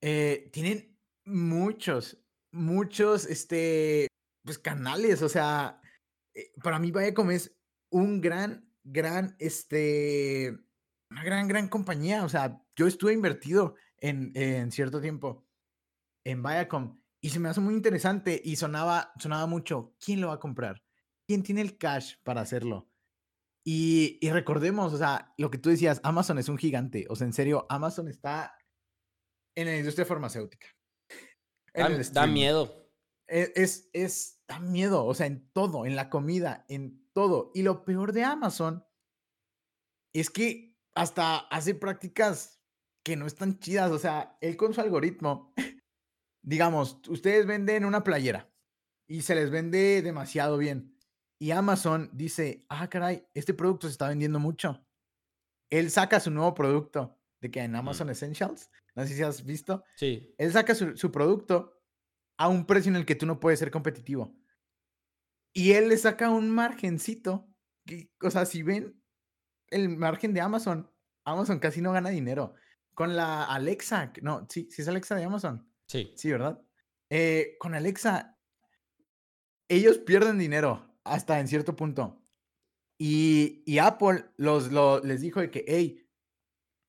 [0.00, 2.18] Eh, tienen muchos,
[2.50, 4.08] muchos, este,
[4.44, 5.80] pues canales, o sea,
[6.34, 7.56] eh, para mí Viacom es
[7.90, 10.58] un gran, gran, este,
[11.14, 12.24] una gran, gran compañía.
[12.24, 15.46] O sea, yo estuve invertido en, en cierto tiempo
[16.24, 20.34] en Viacom y se me hace muy interesante y sonaba, sonaba mucho, ¿quién lo va
[20.34, 20.82] a comprar?
[21.26, 22.90] ¿Quién tiene el cash para hacerlo?
[23.66, 27.06] Y, y, recordemos, o sea, lo que tú decías, Amazon es un gigante.
[27.08, 28.58] O sea, en serio, Amazon está
[29.56, 30.66] en la industria farmacéutica.
[31.72, 32.90] Da, miedo.
[33.26, 37.52] Es, es, es, da miedo, o sea, en todo, en la comida, en todo.
[37.54, 38.84] Y lo peor de Amazon
[40.12, 42.60] es que hasta hace prácticas
[43.04, 43.90] que no están chidas.
[43.90, 45.52] O sea, él con su algoritmo,
[46.42, 48.50] digamos, ustedes venden una playera
[49.06, 50.96] y se les vende demasiado bien.
[51.38, 54.86] Y Amazon dice, ah, caray, este producto se está vendiendo mucho.
[55.70, 59.84] Él saca su nuevo producto de que en Amazon Essentials, no sé si has visto.
[59.96, 60.34] Sí.
[60.38, 61.82] Él saca su, su producto
[62.38, 64.34] a un precio en el que tú no puedes ser competitivo.
[65.52, 67.48] Y él le saca un margencito.
[67.86, 69.03] Que, o sea, si ven,
[69.74, 70.90] el margen de Amazon.
[71.24, 72.54] Amazon casi no gana dinero.
[72.94, 75.66] Con la Alexa, no, sí, sí es Alexa de Amazon.
[75.86, 76.12] Sí.
[76.16, 76.60] Sí, ¿verdad?
[77.10, 78.38] Eh, con Alexa,
[79.68, 82.22] ellos pierden dinero hasta en cierto punto.
[82.98, 84.70] Y, y Apple los,
[85.04, 86.06] les dijo de que, hey,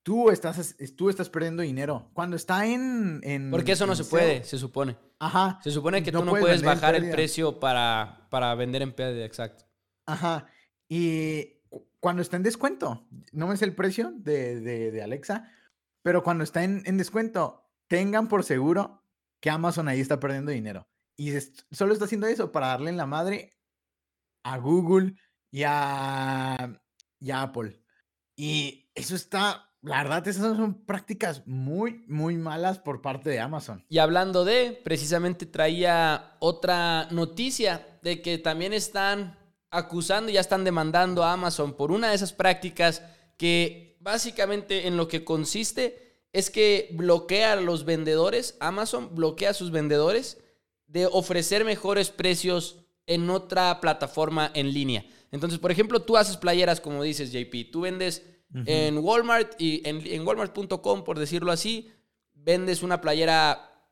[0.04, 2.10] tú estás, tú estás perdiendo dinero.
[2.14, 3.20] Cuando está en...
[3.24, 4.96] en Porque eso no se puede, se supone.
[5.18, 5.58] Ajá.
[5.64, 9.64] Se supone que tú no puedes, bajar el precio para, para vender en pérdida, exacto.
[10.06, 10.46] Ajá.
[10.88, 11.55] Y
[12.00, 15.50] cuando está en descuento, no es el precio de, Alexa,
[16.02, 19.02] pero cuando está en, descuento, tengan por seguro
[19.40, 20.86] que Amazon ahí está perdiendo dinero.
[21.16, 21.32] Y
[21.70, 23.58] solo está haciendo eso para darle en la madre
[24.44, 25.16] a Google
[25.50, 26.78] y a
[27.32, 27.80] Apple.
[28.36, 33.84] Y eso está, la verdad, esas son prácticas muy, muy malas por parte de Amazon.
[33.88, 39.38] Y hablando de, precisamente traía otra noticia de que también están
[39.76, 43.02] acusando y ya están demandando a Amazon por una de esas prácticas
[43.36, 49.54] que básicamente en lo que consiste es que bloquea a los vendedores, Amazon bloquea a
[49.54, 50.38] sus vendedores
[50.86, 55.04] de ofrecer mejores precios en otra plataforma en línea.
[55.30, 58.22] Entonces, por ejemplo, tú haces playeras, como dices, JP, tú vendes
[58.64, 61.90] en Walmart y en, en walmart.com, por decirlo así,
[62.32, 63.82] vendes una playera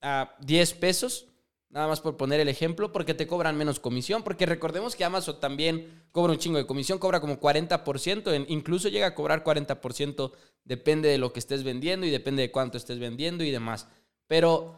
[0.00, 1.26] a 10 pesos
[1.74, 5.40] Nada más por poner el ejemplo, porque te cobran menos comisión, porque recordemos que Amazon
[5.40, 10.30] también cobra un chingo de comisión, cobra como 40%, incluso llega a cobrar 40%,
[10.62, 13.88] depende de lo que estés vendiendo y depende de cuánto estés vendiendo y demás.
[14.28, 14.76] Pero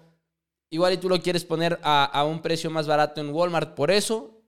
[0.70, 3.90] igual y tú lo quieres poner a, a un precio más barato en Walmart por
[3.90, 4.40] eso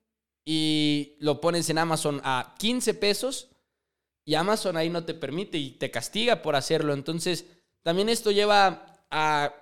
[0.42, 3.50] y lo pones en Amazon a 15 pesos
[4.24, 6.94] y Amazon ahí no te permite y te castiga por hacerlo.
[6.94, 7.44] Entonces,
[7.82, 9.52] también esto lleva a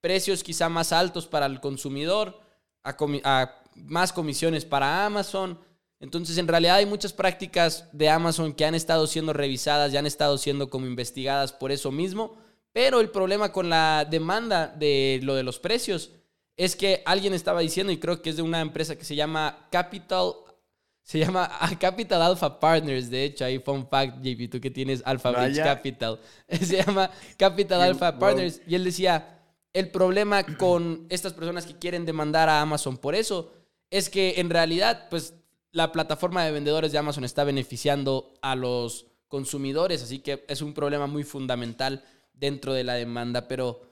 [0.00, 2.40] precios quizá más altos para el consumidor,
[2.84, 5.58] a, más comisiones para Amazon.
[5.98, 10.06] Entonces, en realidad hay muchas prácticas de Amazon que han estado siendo revisadas y han
[10.06, 12.36] estado siendo como investigadas por eso mismo.
[12.72, 16.10] Pero el problema con la demanda de lo de los precios
[16.56, 19.66] es que alguien estaba diciendo, y creo que es de una empresa que se llama
[19.70, 20.32] Capital,
[21.02, 25.32] se llama Capital Alpha Partners, de hecho, ahí fun fact, JP, tú que tienes Alpha
[25.54, 29.35] Capital, se llama Capital Alpha Partners, y él decía,
[29.76, 33.52] el problema con estas personas que quieren demandar a Amazon por eso
[33.90, 35.34] es que en realidad, pues
[35.70, 40.72] la plataforma de vendedores de Amazon está beneficiando a los consumidores, así que es un
[40.72, 43.48] problema muy fundamental dentro de la demanda.
[43.48, 43.82] Pero,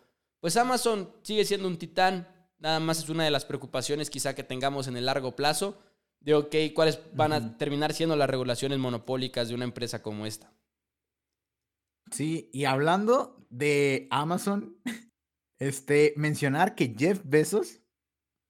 [0.41, 4.43] pues Amazon sigue siendo un titán, nada más es una de las preocupaciones quizá que
[4.43, 5.79] tengamos en el largo plazo
[6.21, 10.51] de, ok, cuáles van a terminar siendo las regulaciones monopólicas de una empresa como esta.
[12.11, 14.79] Sí, y hablando de Amazon,
[15.59, 17.81] Este, mencionar que Jeff Bezos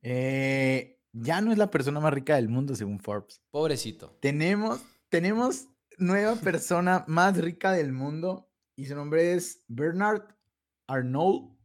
[0.02, 3.42] eh, ya no es la persona más rica del mundo, según Forbes.
[3.50, 4.16] Pobrecito.
[4.20, 10.22] Tenemos, tenemos nueva persona más rica del mundo y su nombre es Bernard
[10.88, 11.56] Arnault,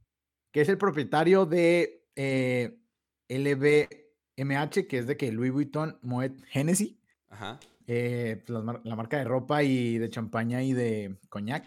[0.51, 2.79] que es el propietario de eh,
[3.27, 7.01] LVMH, que es de que Louis Vuitton, Moet, Hennessy.
[7.29, 7.59] Ajá.
[7.87, 11.65] Eh, pues, la, marca de ropa y de champaña y de coñac.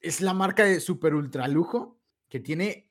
[0.00, 2.01] Es la marca de super ultra lujo
[2.32, 2.90] que tiene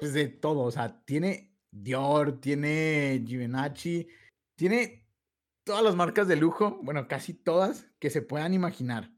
[0.00, 4.08] pues, de todo, o sea, tiene Dior, tiene Givenchy,
[4.56, 5.08] tiene
[5.62, 9.14] todas las marcas de lujo, bueno, casi todas que se puedan imaginar.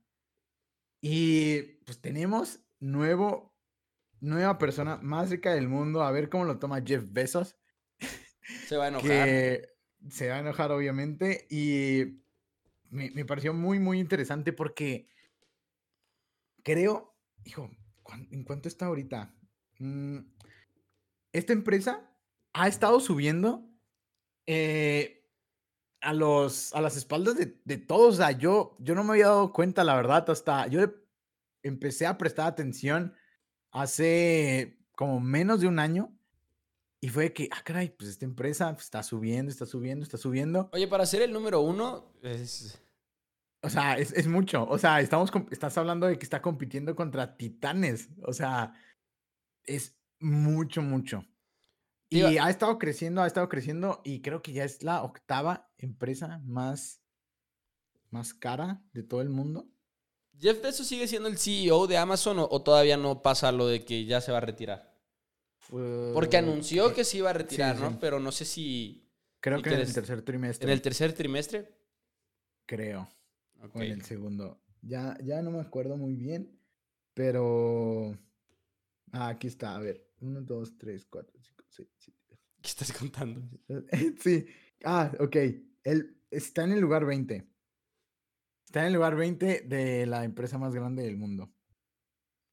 [1.01, 3.57] Y pues tenemos nuevo,
[4.21, 7.57] nueva persona más rica del mundo, a ver cómo lo toma Jeff Bezos.
[8.67, 9.71] Se va a enojar.
[10.11, 12.21] se va a enojar, obviamente, y
[12.91, 15.09] me, me pareció muy, muy interesante porque
[16.63, 17.71] creo, hijo,
[18.31, 19.35] ¿en cuánto está ahorita?
[19.83, 20.19] Mm,
[21.33, 22.09] esta empresa
[22.53, 23.69] ha estado subiendo
[24.47, 25.27] eh,
[26.01, 28.15] a, los, a las espaldas de, todos.
[28.15, 30.83] O sea, yo, yo no me había dado cuenta, la verdad, hasta yo
[31.65, 33.15] empecé a prestar atención
[33.73, 36.17] hace como menos de un año.
[37.01, 40.71] Y fue que, ah, caray, pues esta empresa está subiendo, está subiendo, está subiendo.
[40.73, 42.81] Oye, para ser el número uno es...
[43.65, 44.65] O sea, es, es mucho.
[44.69, 48.09] O sea, estamos, estás hablando de que está compitiendo contra titanes.
[48.23, 48.75] O sea,
[49.65, 51.25] es mucho, mucho.
[52.09, 56.41] Y ha estado creciendo, ha estado creciendo y creo que ya es la octava empresa
[56.45, 57.01] más,
[58.11, 59.69] más cara de todo el mundo.
[60.39, 64.05] ¿Jeff Bezos sigue siendo el CEO de Amazon o, todavía no pasa lo de que
[64.05, 64.93] ya se va a retirar?
[65.69, 67.99] Porque anunció que se iba a retirar, ¿no?
[67.99, 69.09] Pero no sé si...
[69.41, 70.67] Creo que en el tercer trimestre.
[70.67, 71.75] ¿En el tercer trimestre?
[72.67, 73.09] Creo.
[73.73, 74.61] O en el segundo.
[74.83, 76.61] Ya, ya no me acuerdo muy bien,
[77.15, 78.19] pero...
[79.13, 80.09] Ah, aquí está, a ver.
[80.21, 82.19] 1, 2, 3, 4, 5, 6, 7.
[82.63, 83.43] ¿Qué estás contando?
[84.21, 84.47] sí.
[84.85, 85.37] Ah, ok.
[85.85, 87.47] Él está en el lugar 20.
[88.67, 91.53] Está en el lugar 20 de la empresa más grande del mundo.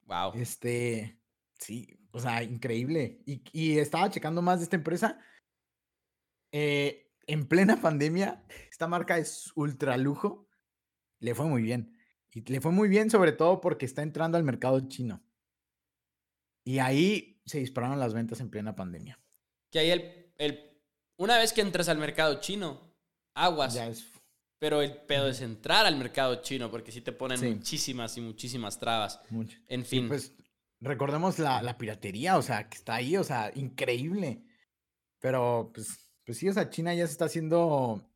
[0.06, 0.34] Wow.
[0.36, 1.22] Este,
[1.58, 3.22] sí, o sea, increíble.
[3.26, 5.19] Y, y estaba checando más de esta empresa.
[6.52, 10.50] Eh, en plena pandemia, esta marca es ultra lujo.
[11.19, 11.95] Le fue muy bien.
[12.32, 15.24] Y le fue muy bien sobre todo porque está entrando al mercado chino.
[16.69, 19.19] Y ahí se dispararon las ventas en plena pandemia.
[19.71, 20.79] Que ahí el, el
[21.17, 22.93] una vez que entras al mercado chino,
[23.34, 23.75] aguas.
[24.60, 28.77] Pero el pedo es entrar al mercado chino, porque sí te ponen muchísimas y muchísimas
[28.77, 29.19] trabas.
[29.67, 30.10] En fin.
[30.10, 30.36] pues
[30.79, 34.43] recordemos la, la, piratería, o sea, que está ahí, o sea, increíble.
[35.19, 38.08] Pero pues, pues sí, o sea, China ya se está haciendo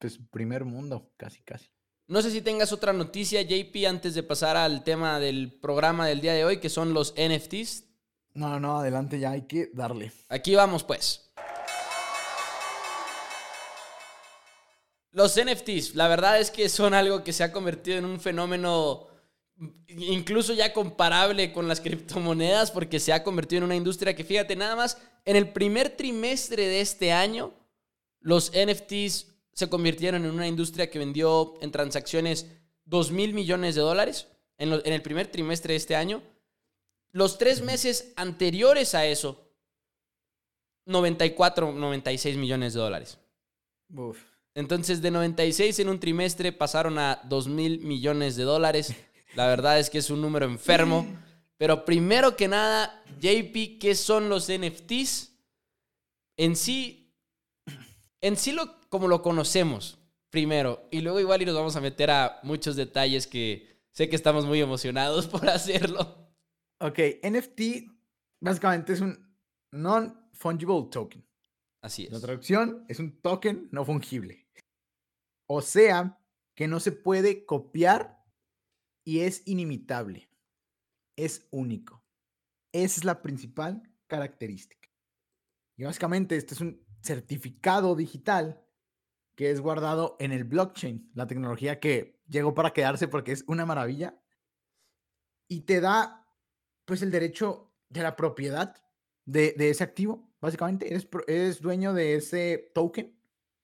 [0.00, 1.70] pues, primer mundo, casi, casi.
[2.08, 6.22] No sé si tengas otra noticia, JP, antes de pasar al tema del programa del
[6.22, 7.84] día de hoy, que son los NFTs.
[8.32, 10.10] No, no, adelante ya hay que darle.
[10.30, 11.30] Aquí vamos, pues.
[15.10, 19.08] Los NFTs, la verdad es que son algo que se ha convertido en un fenómeno
[19.88, 24.56] incluso ya comparable con las criptomonedas porque se ha convertido en una industria que, fíjate,
[24.56, 27.52] nada más, en el primer trimestre de este año,
[28.20, 29.26] los NFTs
[29.58, 32.46] se convirtieron en una industria que vendió en transacciones
[32.84, 36.22] 2 mil millones de dólares en, el primer trimestre de este año.
[37.10, 39.50] Los tres meses anteriores a eso,
[40.84, 43.18] 94, 96 millones de dólares.
[44.54, 48.94] Entonces, de 96 en un trimestre pasaron a 2 mil millones de dólares.
[49.34, 51.04] La verdad es que es un número enfermo.
[51.56, 55.32] Pero primero que nada, JP, ¿qué son los NFTs?
[56.36, 57.12] En sí,
[58.20, 59.98] en sí lo, como lo conocemos,
[60.30, 60.88] primero.
[60.90, 64.46] Y luego igual y nos vamos a meter a muchos detalles que sé que estamos
[64.46, 66.28] muy emocionados por hacerlo.
[66.80, 67.90] Ok, NFT
[68.40, 69.36] básicamente es un
[69.72, 71.26] non-fungible token.
[71.82, 72.12] Así es.
[72.12, 74.48] La traducción es un token no fungible.
[75.48, 76.20] O sea,
[76.54, 78.24] que no se puede copiar
[79.04, 80.28] y es inimitable.
[81.16, 82.04] Es único.
[82.72, 84.88] Esa es la principal característica.
[85.76, 88.67] Y básicamente este es un certificado digital
[89.38, 93.64] que es guardado en el blockchain, la tecnología que llegó para quedarse porque es una
[93.64, 94.20] maravilla
[95.46, 96.26] y te da
[96.84, 98.74] pues el derecho de la propiedad
[99.26, 100.92] de, ese activo, básicamente.
[101.28, 103.16] Eres, dueño de ese token,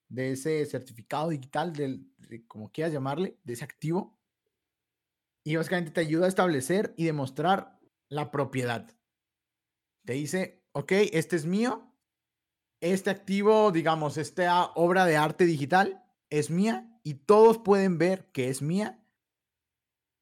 [0.08, 4.16] de ese certificado digital, del, de, como quieras llamarle, de ese activo.
[5.42, 8.88] Y básicamente te ayuda a establecer y demostrar la propiedad.
[10.04, 11.93] Te dice, ok, este es mío,
[12.84, 18.50] este activo, digamos, esta obra de arte digital es mía y todos pueden ver que
[18.50, 19.02] es mía.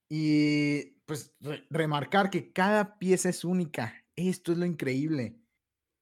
[0.08, 1.34] Y pues
[1.70, 3.94] remarcar que cada pieza es única.
[4.14, 5.40] Esto es lo increíble.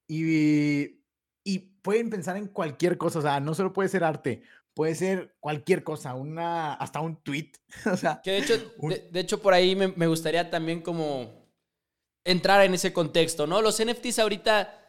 [0.07, 1.03] Y,
[1.45, 4.43] y pueden pensar en cualquier cosa, o sea, no solo puede ser arte,
[4.75, 7.53] puede ser cualquier cosa, una, hasta un tweet.
[7.91, 8.73] o sea, que de hecho,
[9.13, 11.49] de, hecho por ahí me, me, gustaría también como
[12.25, 13.63] entrar en ese contexto, ¿no?
[13.63, 14.80] Los NFTs ahorita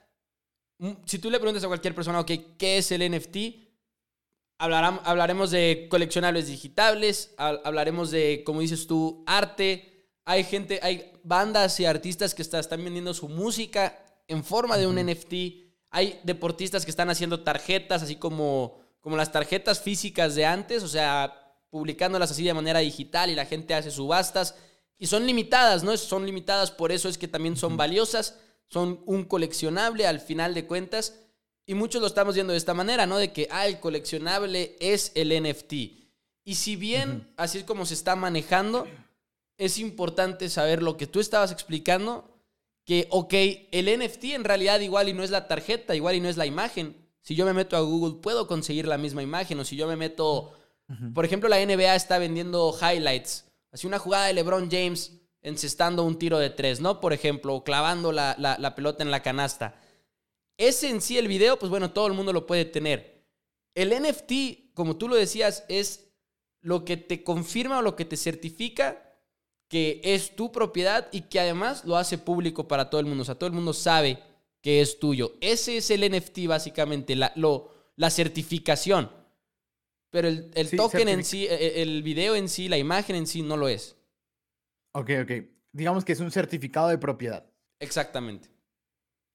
[1.05, 3.37] si tú le preguntas a cualquier persona, ok, ¿qué es el NFT?
[4.63, 10.07] hablaremos de coleccionables digitales, hablaremos de, como dices tú, arte.
[10.23, 15.03] Hay gente, hay bandas y artistas que están vendiendo su música en forma de un
[15.03, 15.33] NFT.
[15.89, 20.87] Hay deportistas que están haciendo tarjetas, así como, como las tarjetas físicas de antes, o
[20.87, 24.55] sea, publicándolas así de manera digital y la gente hace subastas.
[24.99, 25.97] Y son limitadas, ¿no?
[25.97, 28.37] Son limitadas, por eso es que también son valiosas
[28.71, 31.19] son un coleccionable al final de cuentas.
[31.65, 33.17] Y muchos lo estamos viendo de esta manera, ¿no?
[33.17, 35.73] De que, ah, el coleccionable es el NFT.
[36.43, 38.87] Y si bien así es como se está manejando,
[39.57, 42.39] es importante saber lo que tú estabas explicando,
[42.85, 43.33] que, ok,
[43.71, 46.45] el NFT en realidad igual y no es la tarjeta, igual y no es la
[46.45, 46.95] imagen.
[47.21, 49.59] Si yo me meto a Google, puedo conseguir la misma imagen.
[49.59, 50.53] O si yo me meto,
[51.13, 53.45] por ejemplo, la NBA está vendiendo highlights.
[53.71, 56.99] Así una jugada de LeBron James encestando un tiro de tres, ¿no?
[56.99, 59.75] Por ejemplo, clavando la, pelota en la canasta.
[60.57, 63.23] Ese en sí el video, pues bueno, todo el mundo lo puede tener.
[63.73, 66.11] El NFT, como tú lo decías, es
[66.61, 69.07] lo que te confirma o lo que te certifica
[69.67, 73.21] que es tu propiedad y que además lo hace público para todo el mundo.
[73.21, 74.19] O sea, todo el mundo sabe
[74.61, 75.37] que es tuyo.
[75.39, 79.09] Ese es el NFT básicamente, la, lo, la certificación.
[80.09, 83.41] Pero el, token en sí, e, e, el video en sí, la imagen en sí
[83.41, 83.95] no lo es.
[84.93, 85.31] Ok, ok.
[85.71, 87.49] Digamos que es un certificado de propiedad.
[87.79, 88.49] Exactamente.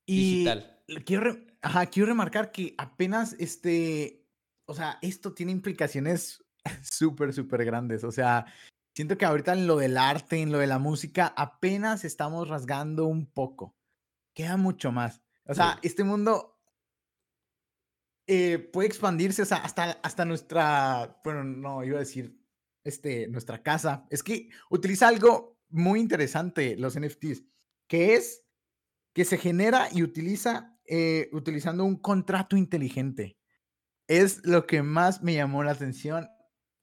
[0.07, 0.83] Y Digital.
[1.05, 4.27] Quiero, ajá, quiero remarcar que apenas este,
[4.67, 6.45] o sea, esto tiene implicaciones
[6.83, 8.05] súper, súper grandes.
[8.05, 8.47] O sea,
[8.95, 13.07] siento que ahorita en lo del arte, en lo de la música, apenas estamos rasgando
[13.07, 13.75] un poco.
[14.35, 15.23] Queda mucho más.
[15.47, 16.59] O sea, este mundo
[18.27, 22.37] eh, puede expandirse o sea, hasta, hasta nuestra, bueno, no, iba a decir
[22.87, 24.07] este, nuestra casa.
[24.11, 27.45] Es que utiliza algo muy interesante los NFTs,
[27.89, 28.45] que es
[29.13, 33.37] que se genera y utiliza eh, utilizando un contrato inteligente.
[34.07, 36.29] Es lo que más me llamó la atención.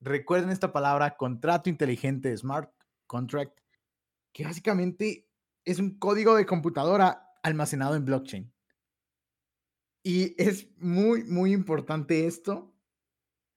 [0.02, 2.74] Recuerden esta palabra, contrato inteligente, smart
[3.08, 3.58] contract,
[4.34, 5.30] que básicamente
[5.64, 8.54] es un código de computadora almacenado en blockchain.
[10.04, 12.76] Y es muy, muy importante esto.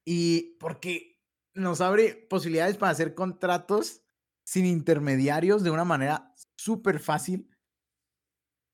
[0.05, 1.16] Y porque
[1.57, 4.03] nos abre posibilidades para hacer contratos
[4.45, 7.51] sin intermediarios de una manera súper fácil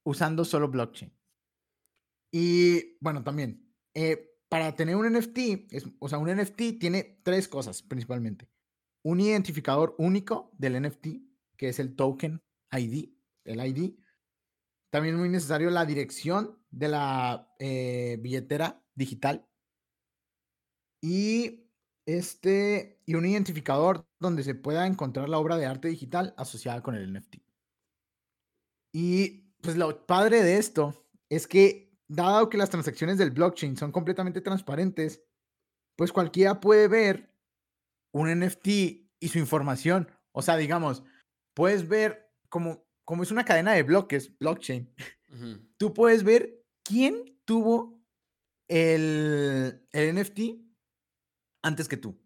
[0.05, 1.17] usando solo blockchain.
[2.33, 7.83] Y bueno, también, eh, para tener un NFT, o sea, un NFT tiene tres cosas
[7.83, 8.49] principalmente.
[9.05, 11.07] Un identificador único del NFT,
[11.57, 13.11] que es el token ID,
[13.45, 13.95] el ID.
[14.91, 19.49] También es muy necesario la dirección de la eh, billetera digital.
[21.01, 21.62] Y
[22.07, 26.95] este, y un identificador donde se pueda encontrar la obra de arte digital asociada con
[26.95, 27.37] el NFT.
[28.93, 30.95] Y pues lo padre de esto
[31.29, 35.23] es que, dado que las transacciones del blockchain son completamente transparentes,
[35.97, 37.33] pues cualquiera puede ver
[38.13, 40.11] un NFT y su información.
[40.33, 41.05] O sea, digamos,
[41.55, 44.93] puedes ver como, como es una cadena de bloques, blockchain,
[45.79, 48.03] tú puedes ver quién tuvo
[48.69, 50.41] el, el NFT
[51.63, 52.21] antes que tú.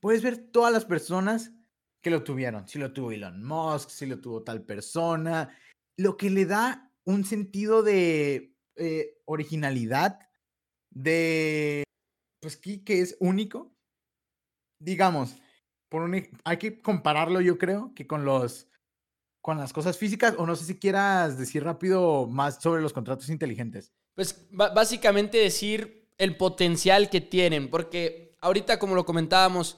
[0.00, 1.52] Puedes ver todas las personas
[2.02, 2.68] que lo tuvieron.
[2.68, 5.56] Si lo tuvo Elon Musk, si lo tuvo tal persona.
[5.96, 10.20] Lo que le da un sentido de eh, originalidad,
[10.90, 11.82] de,
[12.40, 13.74] pues, que, que es único.
[14.80, 15.36] Digamos,
[16.44, 18.68] hay que compararlo, yo creo, que con los
[19.40, 23.30] con las cosas físicas, o no sé si quieras decir rápido más sobre los contratos
[23.30, 23.94] inteligentes.
[24.14, 29.76] Pues básicamente decir el potencial que tienen, porque ahorita como lo comentábamos,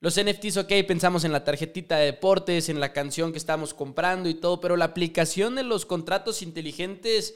[0.00, 4.28] los NFTs, ok, pensamos en la tarjetita de deportes, en la canción que estamos comprando
[4.28, 7.34] y todo, pero la aplicación de los contratos inteligentes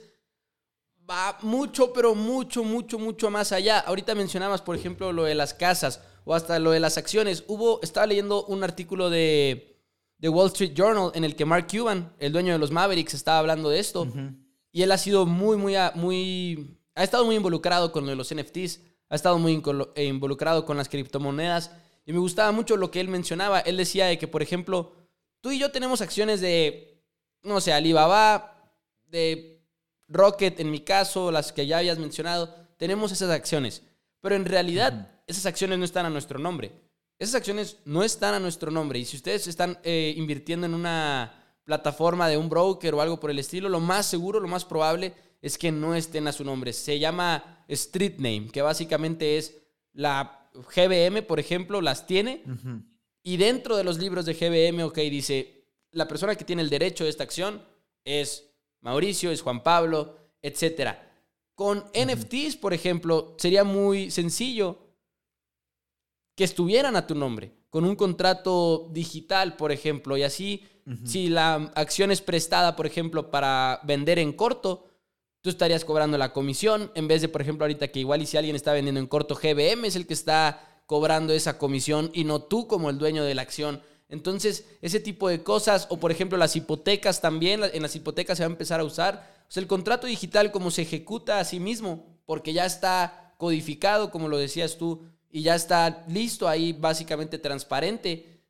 [1.10, 3.80] va mucho, pero mucho, mucho, mucho más allá.
[3.80, 7.42] Ahorita mencionabas, por ejemplo, lo de las casas o hasta lo de las acciones.
[7.48, 9.76] Hubo, estaba leyendo un artículo de,
[10.18, 13.40] de Wall Street Journal en el que Mark Cuban, el dueño de los Mavericks, estaba
[13.40, 14.06] hablando de esto.
[14.70, 18.32] Y él ha sido muy, muy, muy, ha estado muy involucrado con lo de los
[18.32, 19.62] NFTs ha estado muy
[19.94, 21.70] eh, involucrado con las criptomonedas
[22.06, 23.60] y me gustaba mucho lo que él mencionaba.
[23.60, 24.94] Él decía de que, por ejemplo,
[25.42, 27.04] tú y yo tenemos acciones de,
[27.42, 28.56] no sé, Alibaba,
[29.04, 29.62] de
[30.08, 33.82] Rocket, en mi caso, las que ya habías mencionado, tenemos esas acciones.
[34.22, 36.72] Pero en realidad, esas acciones no están a nuestro nombre.
[37.18, 38.98] Esas acciones no están a nuestro nombre.
[38.98, 43.30] Y si ustedes están eh, invirtiendo en una plataforma de un broker o algo por
[43.30, 45.12] el estilo, lo más seguro, lo más probable
[45.42, 46.72] es que no estén a su nombre.
[46.72, 49.58] Se llama Street Name, que básicamente es
[49.92, 52.44] la GBM, por ejemplo, las tiene.
[53.24, 57.04] Y dentro de los libros de GBM, ok, dice, la persona que tiene el derecho
[57.04, 57.62] de esta acción
[58.04, 60.96] es Mauricio, es Juan Pablo, etc.
[61.54, 64.78] Con NFTs, por ejemplo, sería muy sencillo
[66.36, 70.64] que estuvieran a tu nombre, con un contrato digital, por ejemplo, y así,
[71.04, 74.91] si la acción es prestada, por ejemplo, para vender en corto,
[75.42, 78.36] tú estarías cobrando la comisión en vez de, por ejemplo, ahorita que igual y si
[78.36, 82.42] alguien está vendiendo en corto, GBM es el que está cobrando esa comisión y no
[82.42, 83.82] tú como el dueño de la acción.
[84.08, 88.44] Entonces, ese tipo de cosas, o por ejemplo las hipotecas también, en las hipotecas se
[88.44, 89.42] va a empezar a usar.
[89.48, 94.10] O sea, el contrato digital como se ejecuta a sí mismo, porque ya está codificado,
[94.10, 98.42] como lo decías tú, y ya está listo ahí, básicamente transparente,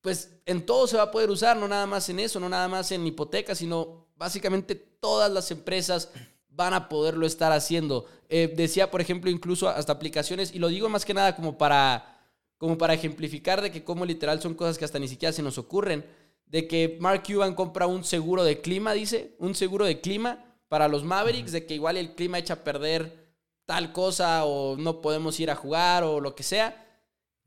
[0.00, 2.66] pues en todo se va a poder usar, no nada más en eso, no nada
[2.68, 6.10] más en hipotecas, sino básicamente todas las empresas
[6.48, 8.06] van a poderlo estar haciendo.
[8.28, 12.18] Eh, decía, por ejemplo, incluso hasta aplicaciones, y lo digo más que nada como para,
[12.58, 15.58] como para ejemplificar de que como literal son cosas que hasta ni siquiera se nos
[15.58, 16.04] ocurren,
[16.46, 20.88] de que Mark Cuban compra un seguro de clima, dice, un seguro de clima para
[20.88, 23.26] los Mavericks, de que igual el clima echa a perder
[23.66, 26.84] tal cosa o no podemos ir a jugar o lo que sea.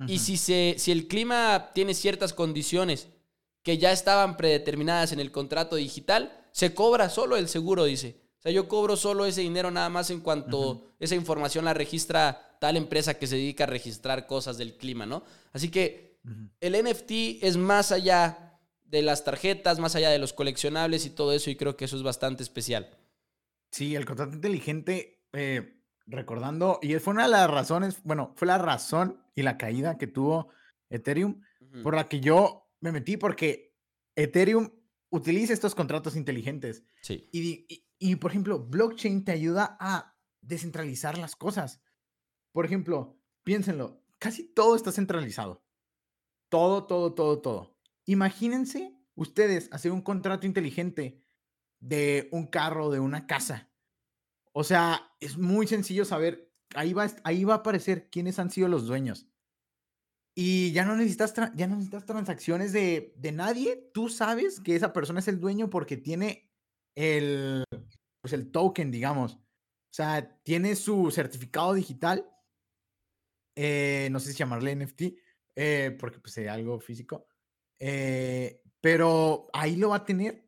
[0.07, 3.09] Y si, se, si el clima tiene ciertas condiciones
[3.63, 8.19] que ya estaban predeterminadas en el contrato digital, se cobra solo el seguro, dice.
[8.37, 12.57] O sea, yo cobro solo ese dinero nada más en cuanto esa información la registra
[12.59, 15.23] tal empresa que se dedica a registrar cosas del clima, ¿no?
[15.53, 16.19] Así que
[16.59, 21.31] el NFT es más allá de las tarjetas, más allá de los coleccionables y todo
[21.31, 22.89] eso, y creo que eso es bastante especial.
[23.71, 28.57] Sí, el contrato inteligente, eh, recordando, y fue una de las razones, bueno, fue la
[28.57, 30.49] razón y la caída que tuvo
[30.89, 31.39] Ethereum,
[31.83, 33.77] por la que yo me metí, porque
[34.17, 34.71] Ethereum
[35.09, 36.83] utiliza estos contratos inteligentes.
[37.01, 37.29] Sí.
[37.31, 41.81] Y, y, por ejemplo, blockchain te ayuda a descentralizar las cosas.
[42.51, 45.63] Por ejemplo, piénsenlo, casi todo está centralizado.
[46.49, 47.77] Todo, todo, todo, todo.
[48.05, 51.21] Imagínense ustedes hacer un contrato inteligente
[51.79, 53.69] de un carro, de una casa.
[54.51, 58.67] O sea, es muy sencillo saber, ahí va, ahí va a aparecer quiénes han sido
[58.67, 59.27] los dueños.
[60.35, 63.89] Y ya no necesitas, ya no necesitas transacciones de, de, nadie.
[63.93, 66.49] Tú sabes que esa persona es el dueño porque tiene
[66.95, 67.65] el,
[68.21, 69.33] pues el token, digamos.
[69.33, 72.29] O sea, tiene su certificado digital.
[73.55, 75.01] Eh, no sé si llamarle NFT,
[75.55, 77.27] eh, porque pues sería algo físico.
[77.79, 80.47] Eh, pero ahí lo va a tener.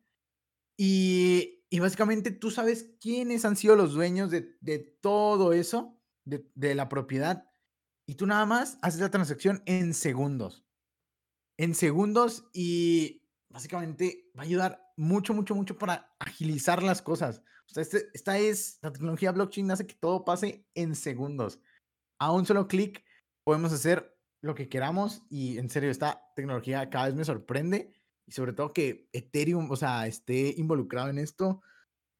[0.78, 5.98] Y, y, básicamente tú sabes quiénes han sido los dueños de, de todo eso.
[6.24, 7.51] de, de la propiedad
[8.06, 10.64] y tú nada más haces la transacción en segundos.
[11.58, 17.42] En segundos y básicamente va a ayudar mucho, mucho, mucho para agilizar las cosas.
[17.76, 21.60] O este- esta es, la tecnología blockchain hace que todo pase en segundos.
[22.18, 23.04] A un solo clic
[23.44, 27.92] podemos hacer lo que queramos y en serio, esta tecnología cada vez me sorprende
[28.26, 31.62] y sobre todo que Ethereum, o sea, esté involucrado en esto,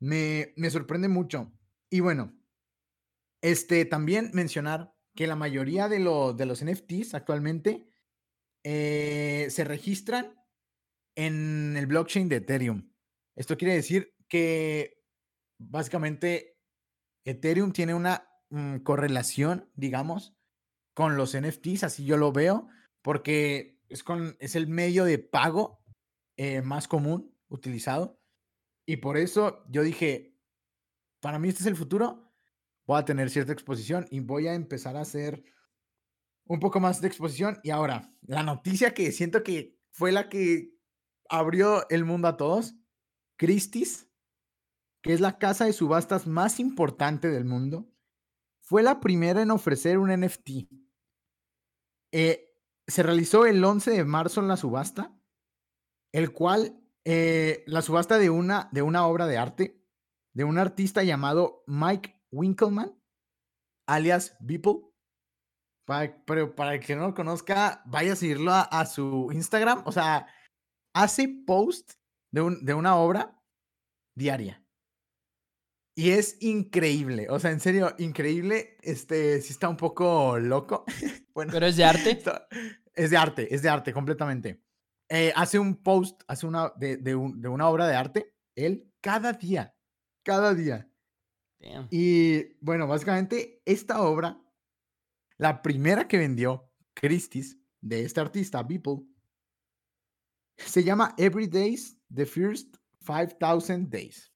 [0.00, 1.52] me, me sorprende mucho.
[1.90, 2.32] Y bueno,
[3.42, 7.86] este, también mencionar que la mayoría de, de los NFTs actualmente
[8.64, 10.34] eh, se registran
[11.14, 12.90] en el blockchain de Ethereum.
[13.36, 15.02] Esto quiere decir que
[15.58, 16.58] básicamente
[17.24, 20.36] Ethereum tiene una mm, correlación, digamos,
[20.94, 22.68] con los NFTs, así yo lo veo,
[23.02, 25.82] porque es, con, es el medio de pago
[26.36, 28.20] eh, más común utilizado.
[28.86, 30.36] Y por eso yo dije,
[31.20, 32.31] para mí este es el futuro,
[32.86, 35.44] voy a tener cierta exposición y voy a empezar a hacer
[36.46, 37.58] un poco más de exposición.
[37.62, 40.74] Y ahora, la noticia que siento que fue la que
[41.28, 42.74] abrió el mundo a todos,
[43.36, 44.08] Christie's,
[45.02, 47.88] que es la casa de subastas más importante del mundo,
[48.60, 50.68] fue la primera en ofrecer un NFT.
[52.12, 52.54] Eh,
[52.86, 55.16] se realizó el 11 de marzo en la subasta,
[56.12, 59.82] el cual, eh, la subasta de una, de una obra de arte
[60.34, 62.98] de un artista llamado Mike Winkelman,
[63.88, 64.80] alias Beeple.
[65.86, 69.82] Para, pero para el que no lo conozca, vaya a seguirlo a, a su Instagram.
[69.84, 70.26] O sea,
[70.94, 71.94] hace post
[72.32, 73.42] de, un- de una obra
[74.16, 74.64] diaria.
[75.96, 77.26] Y es increíble.
[77.28, 78.78] O sea, en serio, increíble.
[78.82, 80.84] Este, sí está un poco loco.
[81.34, 82.22] bueno, Pero es de arte.
[82.94, 84.62] es de arte, es de arte, completamente.
[85.10, 88.90] Eh, hace un post, hace una de, de un- de una obra de arte, él,
[89.02, 89.74] cada día,
[90.24, 90.88] cada día.
[91.90, 94.38] Y bueno, básicamente esta obra,
[95.38, 99.06] la primera que vendió Christie's de este artista, Beeple,
[100.56, 104.32] se llama Every Days, The First 5000 Days.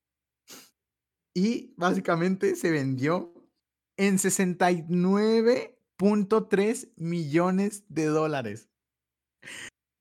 [1.35, 3.35] Y básicamente se vendió
[3.97, 8.71] en 69.3 millones de dólares.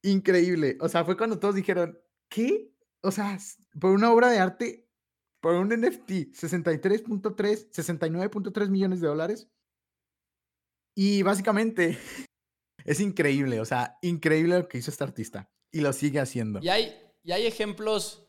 [0.02, 0.78] Increíble.
[0.80, 2.00] O sea, fue cuando todos dijeron,
[2.30, 2.72] ¿qué?
[3.02, 3.38] O sea,
[3.80, 4.85] por una obra de arte,
[5.46, 9.48] por un NFT, 63.3, 69.3 millones de dólares.
[10.96, 12.00] Y básicamente
[12.84, 15.52] es increíble, o sea, increíble lo que hizo este artista.
[15.72, 16.62] Y lo sigue haciendo.
[16.64, 18.24] Y hay, y hay ejemplos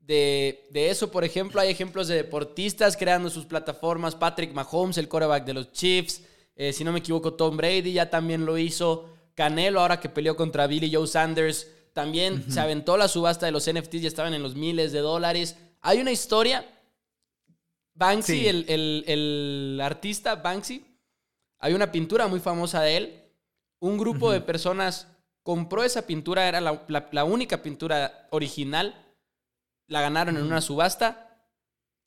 [0.00, 4.14] de, de eso, por ejemplo, hay ejemplos de deportistas creando sus plataformas.
[4.14, 6.20] Patrick Mahomes, el quarterback de los Chiefs.
[6.56, 9.08] eh, si no me equivoco, Tom Brady ya también lo hizo.
[9.34, 13.66] Canelo, ahora que peleó contra Billy Joe Sanders, también se aventó la subasta de los
[13.66, 15.56] NFTs y estaban en los miles de dólares.
[15.82, 16.66] Hay una historia.
[17.94, 18.48] Banksy, Sí.
[18.48, 20.84] el, el- el artista Banksy,
[21.58, 23.22] hay una pintura muy famosa de él.
[23.80, 25.06] Un grupo de personas
[25.42, 29.06] compró esa pintura, era la, la- la única pintura original.
[29.86, 31.26] La ganaron en una subasta.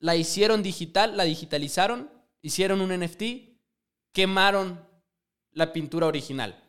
[0.00, 2.10] La hicieron digital, la digitalizaron,
[2.42, 3.56] hicieron un NFT,
[4.12, 4.80] quemaron
[5.52, 6.60] la pintura original.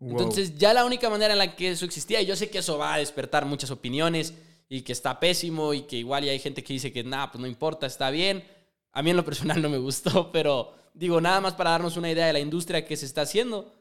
[0.00, 0.10] Wow.
[0.12, 2.78] Entonces, ya la única manera en la que eso existía, y yo sé que eso
[2.78, 4.32] va a despertar muchas opiniones
[4.68, 7.40] y que está pésimo y que igual y hay gente que dice que nada, pues
[7.40, 8.44] no importa, está bien.
[8.92, 12.10] A mí en lo personal no me gustó, pero digo, nada más para darnos una
[12.10, 13.74] idea de la industria que se está haciendo.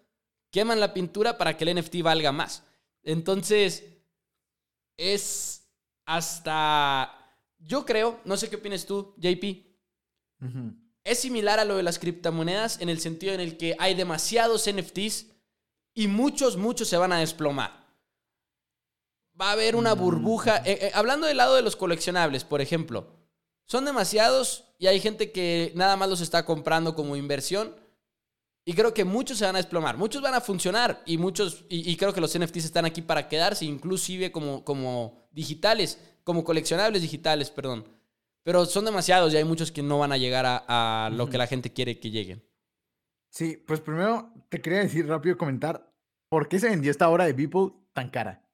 [0.51, 2.63] Queman la pintura para que el NFT valga más.
[3.03, 3.83] Entonces,
[4.95, 5.67] es
[6.05, 9.65] hasta, yo creo, no sé qué opinas tú, JP,
[11.03, 14.69] es similar a lo de las criptomonedas en el sentido en el que hay demasiados
[14.69, 15.27] NFTs
[15.93, 17.86] y muchos, muchos se van a desplomar.
[19.39, 20.57] Va a haber una burbuja.
[20.65, 23.07] eh, eh, hablando del lado de los coleccionables, por ejemplo,
[23.65, 27.75] son demasiados y hay gente que nada más los está comprando como inversión.
[28.65, 31.89] Y creo que muchos se van a desplomar, muchos van a funcionar y muchos, y,
[31.89, 37.01] y creo que los NFTs están aquí para quedarse, inclusive como, como digitales, como coleccionables
[37.01, 37.87] digitales, perdón.
[38.43, 41.37] Pero son demasiados y hay muchos que no van a llegar a, a lo que
[41.37, 42.43] la gente quiere que lleguen.
[43.29, 45.93] Sí, pues primero te quería decir rápido comentar
[46.27, 48.46] por qué se vendió esta obra de Beeple tan cara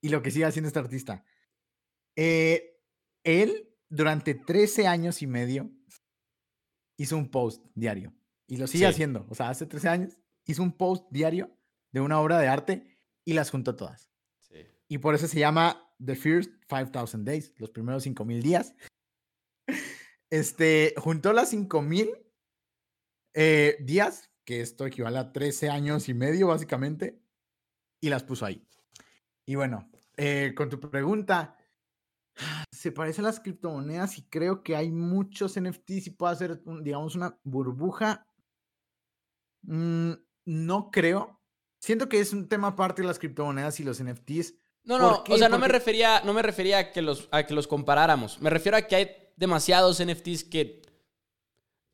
[0.00, 1.24] y lo que sigue haciendo este artista.
[2.16, 2.80] Eh,
[3.24, 5.70] él durante 13 años y medio
[6.96, 8.14] hizo un post diario
[8.46, 8.90] y lo sigue Sí.
[8.90, 9.26] haciendo.
[9.28, 11.56] O sea, hace 13 años hizo un post diario
[11.92, 14.10] de una obra de arte y las juntó todas.
[14.88, 18.74] Y por eso se llama The First 5000 Days, los primeros 5000 días.
[20.28, 22.10] Este, juntó las 5000
[23.34, 27.22] eh, días, que esto equivale a 13 años y medio, básicamente,
[28.00, 28.66] y las puso ahí.
[29.46, 31.56] Y bueno, eh, con tu pregunta,
[32.70, 37.14] se parece a las criptomonedas y creo que hay muchos NFTs y puede hacer, digamos,
[37.14, 38.26] una burbuja.
[39.62, 40.12] Mm,
[40.46, 41.40] no creo.
[41.80, 44.54] Siento que es un tema aparte de las criptomonedas y los NFTs.
[44.84, 47.54] No, no, o sea, no me refería, no me refería a que los, a que
[47.54, 48.40] los comparáramos.
[48.40, 50.82] Me refiero a que hay demasiados NFTs que.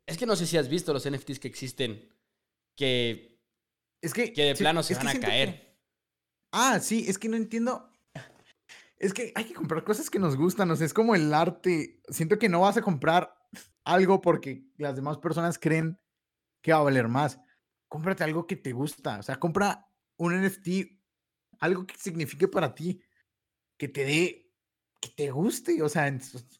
[0.06, 2.08] Es que no sé si has visto los NFTs que existen.
[2.76, 3.40] Que.
[4.02, 4.32] Es que.
[4.32, 5.71] Que de plano se van a caer.
[6.52, 7.90] Ah, sí, es que no entiendo.
[8.98, 12.00] Es que hay que comprar cosas que nos gustan, o sea, es como el arte.
[12.08, 13.34] Siento que no vas a comprar
[13.84, 15.98] algo porque las demás personas creen
[16.60, 17.40] que va a valer más.
[17.88, 20.68] Cómprate algo que te gusta, o sea, compra un NFT,
[21.58, 23.02] algo que signifique para ti,
[23.76, 24.52] que te dé,
[25.00, 26.16] que te guste, o sea,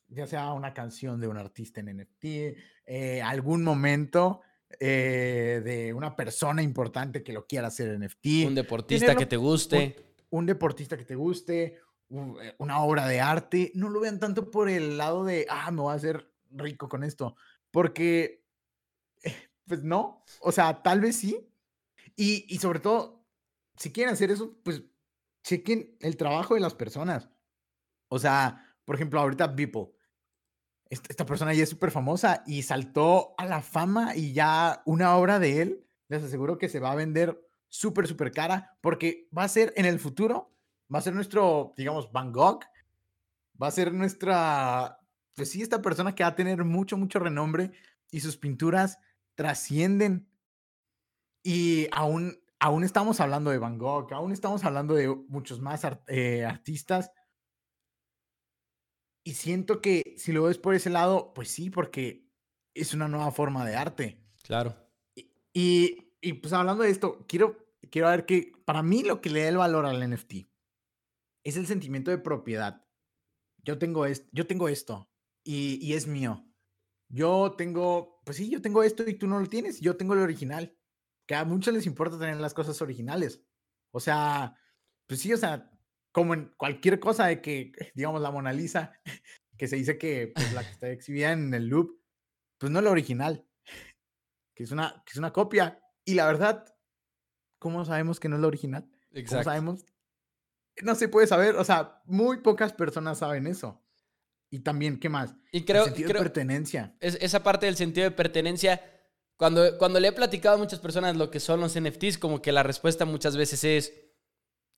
[0.08, 2.24] ya sea una canción de un artista en NFT,
[2.86, 4.40] eh, algún momento
[4.80, 8.46] eh, de una persona importante que lo quiera hacer en NFT.
[8.46, 9.96] Un deportista que te guste.
[10.30, 11.78] un deportista que te guste,
[12.10, 15.82] eh, una obra de arte, no lo vean tanto por el lado de, ah, me
[15.82, 17.36] voy a hacer rico con esto,
[17.70, 18.44] porque,
[19.22, 19.34] eh,
[19.66, 21.48] pues no, o sea, tal vez sí,
[22.16, 23.26] y, y sobre todo,
[23.76, 24.82] si quieren hacer eso, pues
[25.42, 27.28] chequen el trabajo de las personas.
[28.08, 29.90] O sea, por ejemplo, ahorita Beeple,
[30.92, 35.38] esta persona ya es súper famosa y saltó a la fama y ya una obra
[35.38, 39.48] de él, les aseguro que se va a vender súper, súper cara porque va a
[39.48, 40.52] ser en el futuro
[40.92, 42.60] va a ser nuestro, digamos, Van Gogh,
[43.60, 45.00] va a ser nuestra,
[45.34, 47.72] pues sí, esta persona que va a tener mucho, mucho renombre
[48.10, 48.98] y sus pinturas
[49.34, 50.28] trascienden.
[51.42, 56.44] Y aún, aún estamos hablando de Van Gogh, aún estamos hablando de muchos más eh,
[56.44, 57.10] artistas.
[59.24, 62.28] Y siento que si lo ves por ese lado, pues sí, porque
[62.74, 64.18] es una nueva forma de arte.
[64.42, 64.76] Claro.
[65.52, 67.56] Y, y, pues hablando de esto, quiero,
[67.90, 70.34] quiero ver que para mí lo que le da el valor al NFT
[71.44, 72.84] es el sentimiento de propiedad.
[73.64, 75.10] Yo tengo, esto, yo tengo esto
[75.44, 76.44] y, es mío.
[77.08, 79.80] Yo tengo, pues sí, yo tengo esto y tú no lo tienes.
[79.80, 80.76] Yo tengo el original.
[81.26, 83.44] Que a muchos les importa tener las cosas originales.
[83.92, 84.56] O sea,
[85.06, 85.70] pues sí, o sea,
[86.12, 88.92] como en cualquier cosa de que, digamos, la Mona Lisa,
[89.58, 91.98] que se dice que pues, la que está exhibida en el loop,
[92.58, 93.46] pues no es la original,
[94.54, 95.82] que es una, que es una copia.
[96.04, 96.64] Y la verdad,
[97.58, 98.88] ¿cómo sabemos que no es la original?
[99.28, 99.84] ¿Cómo sabemos
[100.80, 103.82] no se puede saber, o sea, muy pocas personas saben eso.
[104.50, 105.34] Y también, ¿qué más?
[105.50, 106.94] Y creo, el sentido de pertenencia.
[107.00, 108.82] Es, esa parte del sentido de pertenencia,
[109.36, 112.52] cuando, cuando le he platicado a muchas personas lo que son los NFTs, como que
[112.52, 113.92] la respuesta muchas veces es,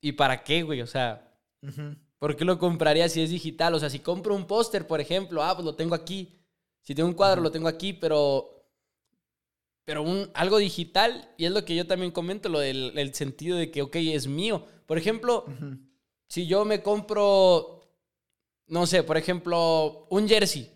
[0.05, 0.81] ¿y para qué, güey?
[0.81, 1.27] O sea,
[2.19, 3.73] ¿por qué lo compraría si es digital?
[3.73, 6.37] O sea, si compro un póster, por ejemplo, ah, pues lo tengo aquí.
[6.83, 8.51] Si tengo un cuadro, lo tengo aquí, pero
[9.83, 13.57] pero un, algo digital, y es lo que yo también comento, lo del el sentido
[13.57, 14.67] de que, ok, es mío.
[14.85, 15.45] Por ejemplo,
[16.27, 17.81] si yo me compro,
[18.67, 20.71] no sé, por ejemplo, un jersey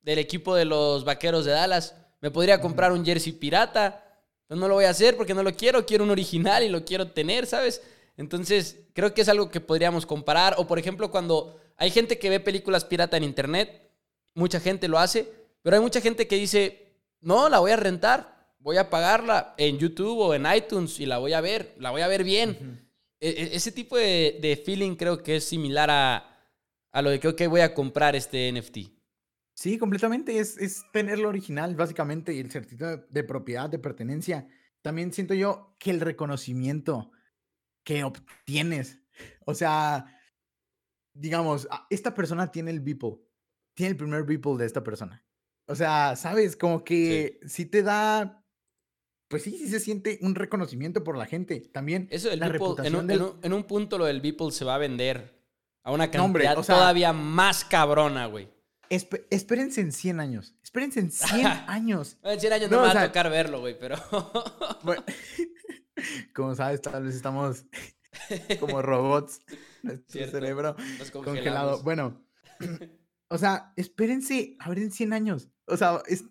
[0.00, 4.04] del equipo de los Vaqueros de Dallas, me podría comprar un jersey pirata,
[4.46, 6.84] pero no lo voy a hacer porque no lo quiero, quiero un original y lo
[6.84, 7.82] quiero tener, ¿sabes?
[8.20, 10.54] Entonces, creo que es algo que podríamos comparar.
[10.58, 13.90] O, por ejemplo, cuando hay gente que ve películas pirata en internet,
[14.34, 15.26] mucha gente lo hace,
[15.62, 16.92] pero hay mucha gente que dice,
[17.22, 21.16] no, la voy a rentar, voy a pagarla en YouTube o en iTunes y la
[21.16, 22.86] voy a ver, la voy a ver bien.
[23.20, 26.44] E, e, ese tipo de, feeling creo que es similar a,
[26.92, 28.78] a lo de que, ok, voy a comprar este NFT.
[29.54, 30.38] Sí, completamente.
[30.38, 34.46] Es, es tener lo original, básicamente, y el certificado de, propiedad, de pertenencia.
[34.82, 37.12] También siento yo que el reconocimiento
[37.90, 39.00] que obtienes,
[39.44, 40.06] o sea,
[41.12, 43.16] digamos, esta persona tiene el Beeple,
[43.74, 45.24] tiene el primer Beeple de esta persona.
[45.66, 48.46] O sea, sabes, como que si te da
[49.26, 51.60] pues sí, sí se siente un reconocimiento por la gente.
[51.60, 53.10] También Eso la reputación
[53.42, 55.40] en, un, punto lo del Beeple se va a vender
[55.82, 58.48] a una cantidad todavía más cabrona, güey.
[58.88, 60.54] espérense en 100 años.
[60.62, 62.18] Espérense en 100 años.
[62.22, 63.96] en 100 años no, me va a tocar verlo, güey, pero...
[66.34, 67.66] como sabes, tal vez estamos
[68.60, 69.40] como robots.
[69.82, 70.76] Nuestro cerebro
[71.12, 71.82] congelado.
[71.82, 72.22] Bueno,
[73.28, 75.48] o sea, espérense a ver en 100 años.
[75.66, 76.24] O sea, es,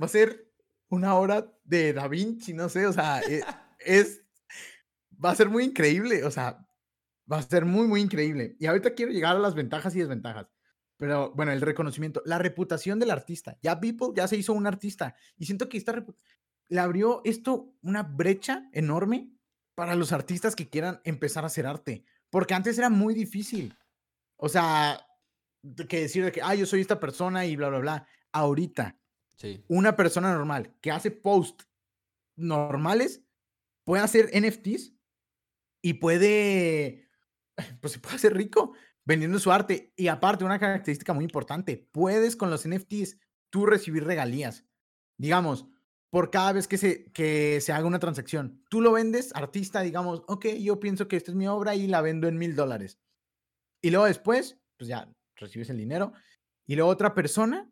[0.00, 0.50] va a ser
[0.88, 3.42] una hora de Da Vinci, no sé, o sea, e,
[3.80, 4.22] es,
[5.22, 6.66] va a ser muy increíble, o sea,
[7.30, 8.56] va a ser muy, muy increíble.
[8.60, 10.46] Y ahorita quiero llegar a las ventajas y desventajas.
[10.96, 13.58] Pero bueno, el reconocimiento, la reputación del artista.
[13.60, 15.92] Ya People ya se hizo un artista y siento que esta
[16.68, 19.30] le abrió esto una brecha enorme
[19.74, 23.76] para los artistas que quieran empezar a hacer arte, porque antes era muy difícil.
[24.36, 25.06] O sea,
[25.88, 28.08] que decir que, ah, yo soy esta persona y bla, bla, bla.
[28.32, 28.98] Ahorita,
[29.68, 31.68] una persona normal que hace posts
[32.36, 33.22] normales
[33.84, 34.94] puede hacer NFTs
[35.82, 37.08] y puede,
[37.80, 39.92] pues se puede hacer rico vendiendo su arte.
[39.96, 43.18] Y aparte, una característica muy importante, puedes con los NFTs
[43.50, 44.64] tú recibir regalías.
[45.18, 45.66] Digamos,
[46.10, 48.62] por cada vez que se, que se haga una transacción.
[48.68, 52.00] Tú lo vendes, artista, digamos, ok, yo pienso que esta es mi obra y la
[52.00, 52.98] vendo en mil dólares.
[53.82, 56.12] Y luego después, pues ya recibes el dinero.
[56.66, 57.70] Y luego otra persona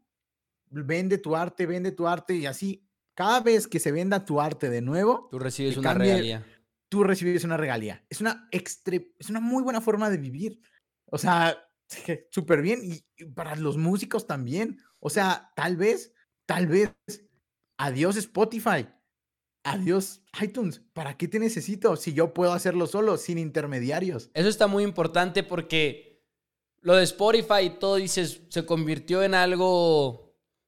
[0.70, 2.87] vende tu arte, vende tu arte y así.
[3.14, 6.45] Cada vez que se venda tu arte de nuevo, tú recibes una regalía.
[6.89, 8.05] Tú recibes una regalía.
[8.09, 10.61] Es una, es una muy buena forma de vivir.
[11.07, 11.57] O sea,
[12.30, 12.80] súper bien.
[12.82, 14.78] Y para los músicos también.
[15.01, 16.12] O sea, tal vez,
[16.47, 16.93] tal vez,
[17.85, 18.87] adiós Spotify.
[19.62, 20.82] Adiós iTunes.
[20.93, 24.30] ¿Para qué te necesito si yo puedo hacerlo solo, sin intermediarios?
[24.35, 26.22] Eso está muy importante porque
[26.80, 30.24] lo de Spotify y todo, dices, se convirtió en algo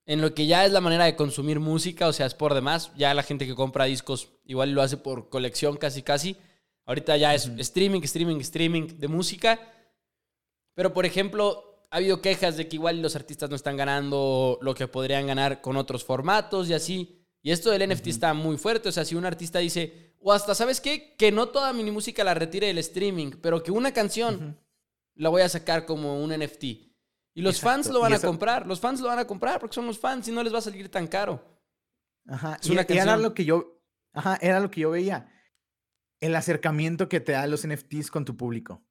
[0.07, 2.93] en lo que ya es la manera de consumir música, o sea, es por demás.
[2.97, 6.37] Ya la gente que compra discos igual lo hace por colección casi casi.
[6.85, 9.59] Ahorita ya es streaming, streaming, streaming de música.
[10.75, 14.75] Pero, por ejemplo, ha habido quejas de que igual los artistas no están ganando lo
[14.75, 17.23] que podrían ganar con otros formatos y así.
[17.43, 18.89] Y esto del NFT está muy fuerte.
[18.89, 21.15] O sea, si un artista dice, o hasta, ¿sabes qué?
[21.17, 24.59] Que no toda mi música la retire del streaming, pero que una canción
[25.15, 26.65] la voy a sacar como un NFT.
[26.65, 28.67] Y los fans lo van a comprar.
[28.67, 30.63] Los fans lo van a comprar porque son los fans y no les va a
[30.63, 31.61] salir tan caro.
[32.27, 32.59] Ajá.
[32.61, 33.81] Es una y, era lo que yo.
[34.13, 35.31] Ajá, era lo que yo veía.
[36.19, 38.83] El acercamiento que te da los NFTs con tu público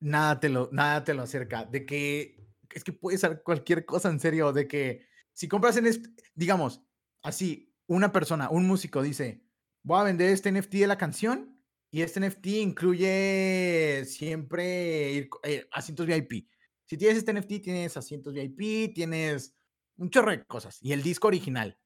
[0.00, 1.64] nada te lo, nada te lo acerca.
[1.64, 2.40] De que
[2.70, 4.52] es que puede ser cualquier cosa en serio.
[4.52, 6.82] De que si compras en este, digamos,
[7.22, 9.44] así, una persona, un músico dice,
[9.82, 15.66] voy a vender este NFT de la canción y este NFT incluye siempre ir, eh,
[15.72, 16.48] asientos VIP.
[16.84, 19.54] Si tienes este NFT, tienes asientos VIP, tienes
[19.96, 20.78] un chorro de cosas.
[20.82, 21.78] Y el disco original.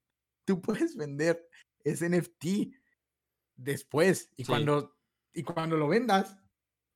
[0.45, 1.49] Tú puedes vender
[1.85, 2.75] ese NFT
[3.57, 4.31] después.
[4.37, 4.97] Y, cuando,
[5.33, 6.37] y cuando lo vendas,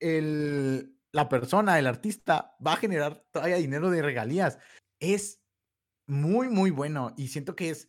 [0.00, 4.58] el, la persona, el artista, va a generar todavía dinero de regalías.
[5.00, 5.40] Es
[6.06, 7.88] muy, muy bueno y siento que es,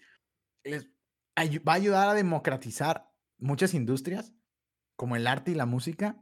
[0.67, 4.33] va a ayudar a democratizar muchas industrias
[4.95, 6.21] como el arte y la música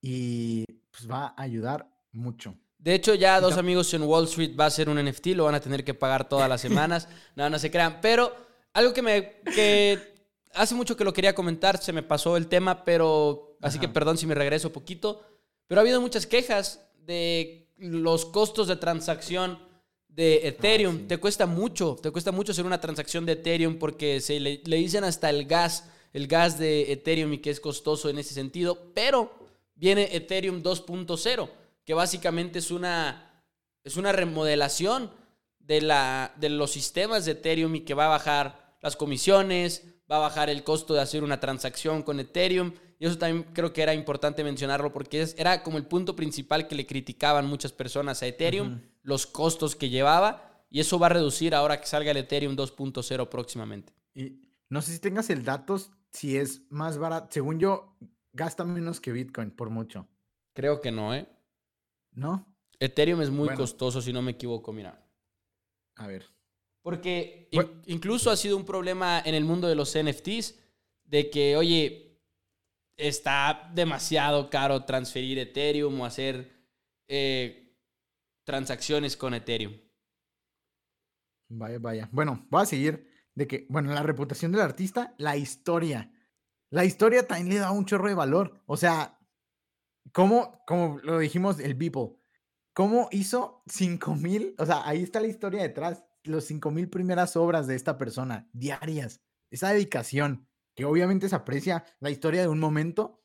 [0.00, 2.58] y pues va a ayudar mucho.
[2.78, 5.54] De hecho, ya dos amigos en Wall Street va a ser un NFT, lo van
[5.54, 7.08] a tener que pagar todas las semanas.
[7.34, 8.00] no, no se crean.
[8.02, 8.34] Pero
[8.74, 10.14] algo que me que
[10.52, 14.18] hace mucho que lo quería comentar, se me pasó el tema, pero así que perdón
[14.18, 15.22] si me regreso poquito.
[15.66, 19.58] Pero ha habido muchas quejas de los costos de transacción
[20.08, 21.06] de ah, Ethereum.
[21.06, 25.04] Te cuesta mucho, te cuesta mucho hacer una transacción de Ethereum porque se le, dicen
[25.04, 28.92] hasta el gas, el gas de Ethereum y que es costoso en ese sentido.
[28.94, 29.32] Pero
[29.74, 31.48] viene Ethereum 2.0,
[31.84, 33.42] que básicamente es una,
[33.82, 35.10] es una remodelación
[35.58, 40.16] de, la, de los sistemas de Ethereum y que va a bajar las comisiones, va
[40.16, 43.82] a bajar el costo de hacer una transacción con Ethereum y eso también creo que
[43.82, 48.26] era importante mencionarlo porque era como el punto principal que le criticaban muchas personas a
[48.26, 50.50] Ethereum, los costos que llevaba.
[50.70, 53.92] Y eso va a reducir ahora que salga el Ethereum 2.0 próximamente.
[54.12, 55.80] Y no sé si tengas el dato,
[56.12, 57.28] si es más barato.
[57.30, 57.96] Según yo,
[58.32, 60.08] gasta menos que Bitcoin por mucho.
[60.52, 61.28] Creo que no, ¿eh?
[62.12, 62.52] ¿No?
[62.80, 65.04] Ethereum es muy costoso, si no me equivoco, mira.
[65.96, 66.26] A ver.
[66.82, 67.48] Porque
[67.86, 70.58] incluso ha sido un problema en el mundo de los NFTs,
[71.04, 72.13] de que, oye,
[72.96, 76.52] está demasiado caro transferir Ethereum o hacer
[77.08, 77.76] eh,
[78.44, 79.74] transacciones con Ethereum.
[81.48, 82.08] Vaya, vaya.
[82.12, 86.12] Bueno, voy a seguir de que, bueno, la reputación del artista, la historia.
[86.70, 88.62] La historia también le da un chorro de valor.
[88.66, 89.18] O sea,
[90.12, 92.16] ¿cómo, como lo dijimos, el Beeple,
[92.72, 97.76] cómo hizo 5000, o sea, ahí está la historia detrás, los 5000 primeras obras de
[97.76, 99.20] esta persona, diarias,
[99.50, 103.22] esa dedicación que obviamente se aprecia la historia de un momento.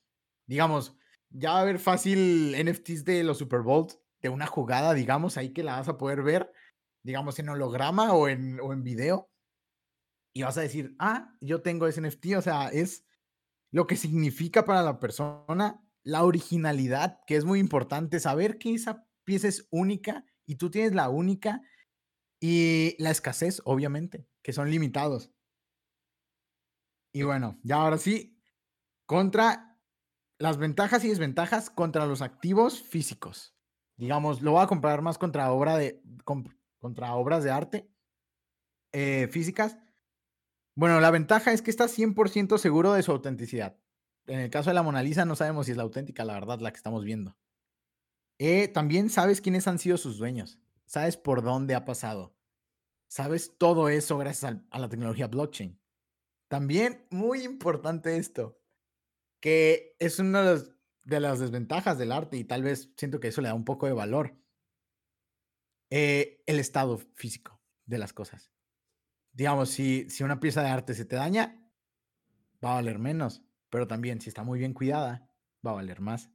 [0.47, 0.97] Digamos,
[1.29, 5.49] ya va a haber fácil NFTs de los Super Bowls, de una jugada, digamos, ahí
[5.53, 6.51] que la vas a poder ver,
[7.03, 9.29] digamos, en holograma o en, o en video.
[10.33, 13.05] Y vas a decir, ah, yo tengo ese NFT, o sea, es
[13.71, 19.05] lo que significa para la persona la originalidad, que es muy importante, saber que esa
[19.25, 21.61] pieza es única y tú tienes la única
[22.41, 25.31] y la escasez, obviamente, que son limitados.
[27.11, 28.39] Y bueno, ya ahora sí,
[29.05, 29.69] contra
[30.37, 33.55] las ventajas y desventajas contra los activos físicos.
[33.97, 37.91] Digamos, lo voy a comparar más contra, obra de, contra obras de arte
[38.93, 39.77] eh, físicas.
[40.75, 43.77] Bueno, la ventaja es que está 100% seguro de su autenticidad.
[44.27, 46.59] En el caso de la Mona Lisa no sabemos si es la auténtica, la verdad,
[46.59, 47.35] la que estamos viendo.
[48.37, 50.59] Eh, también sabes quiénes han sido sus dueños.
[50.85, 52.35] Sabes por dónde ha pasado.
[53.09, 55.78] Sabes todo eso gracias a la tecnología blockchain.
[56.49, 58.59] También muy importante esto,
[59.39, 63.49] que es los, de las desventajas del arte y tal vez siento que eso le
[63.49, 64.35] da un poco de valor.
[65.91, 68.51] Eh, el estado físico de las cosas.
[69.31, 71.71] Digamos, si, si una pieza de arte se te daña,
[72.63, 75.31] va a valer menos, pero también si está muy bien cuidada,
[75.65, 76.31] va a valer más.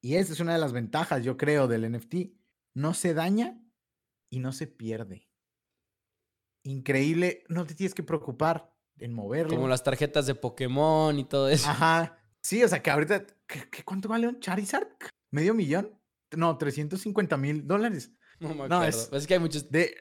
[0.00, 2.14] Y esa es una de las ventajas, yo creo, del NFT.
[2.74, 3.62] No se daña
[4.30, 5.28] y no se pierde.
[6.64, 8.71] Increíble, no te tienes que preocupar
[9.02, 9.54] en moverlo.
[9.54, 11.68] Como las tarjetas de Pokémon y todo eso.
[11.68, 12.18] Ajá.
[12.40, 14.86] Sí, o sea que ahorita, ¿qué, cuánto vale un Charizard?
[15.30, 15.98] ¿Medio millón?
[16.36, 18.12] No, 350 mil dólares.
[18.40, 19.16] No me acuerdo.
[19.16, 19.70] es, que hay muchos.
[19.70, 19.94] De,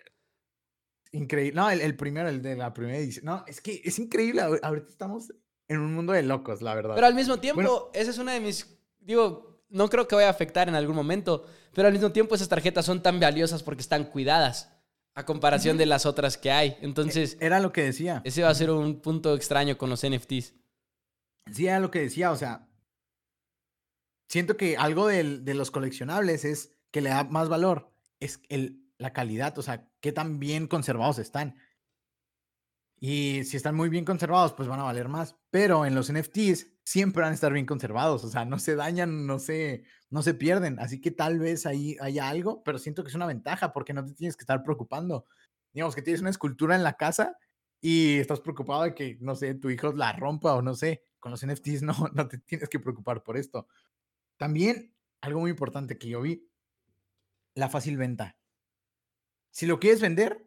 [1.12, 1.56] increíble.
[1.56, 3.26] No, el, primero, el de la primera edición.
[3.26, 4.41] No, es que es increíble.
[4.41, 5.34] Ahorita estamos
[5.68, 6.95] en un mundo de locos, la verdad.
[6.95, 8.80] Pero al mismo tiempo, esa es una de mis.
[8.99, 11.45] Digo, no creo que vaya a afectar en algún momento.
[11.74, 14.72] Pero al mismo tiempo, esas tarjetas son tan valiosas porque están cuidadas.
[15.16, 16.78] A comparación de las otras que hay.
[16.82, 17.38] Entonces.
[17.39, 18.22] Era lo que decía.
[18.24, 20.53] Ese va a ser un punto extraño con los NFTs.
[21.51, 22.32] Sí, era lo que decía.
[22.32, 22.68] O sea.
[24.30, 27.93] Siento que algo de los coleccionables es que le da más valor.
[28.20, 31.57] Es el, la calidad, o sea, qué tan bien conservados están.
[32.99, 35.36] Y si están muy bien conservados, pues van a valer más.
[35.49, 39.26] Pero en los NFTs siempre van a estar bien conservados, o sea, no se dañan,
[39.26, 40.78] no se, no se pierden.
[40.80, 44.05] Así que tal vez ahí haya algo, pero siento que es una ventaja porque no
[44.05, 45.26] te tienes que estar preocupando.
[45.74, 47.38] Digamos que tienes una escultura en la casa
[47.80, 51.03] y estás preocupado de que, no sé, tu hijo la rompa o no sé.
[51.20, 53.68] Con los NFTs no, no te tienes que preocupar por esto.
[54.38, 56.47] También algo muy importante que yo vi,
[57.55, 58.38] la fácil venta.
[59.51, 60.45] Si lo quieres vender,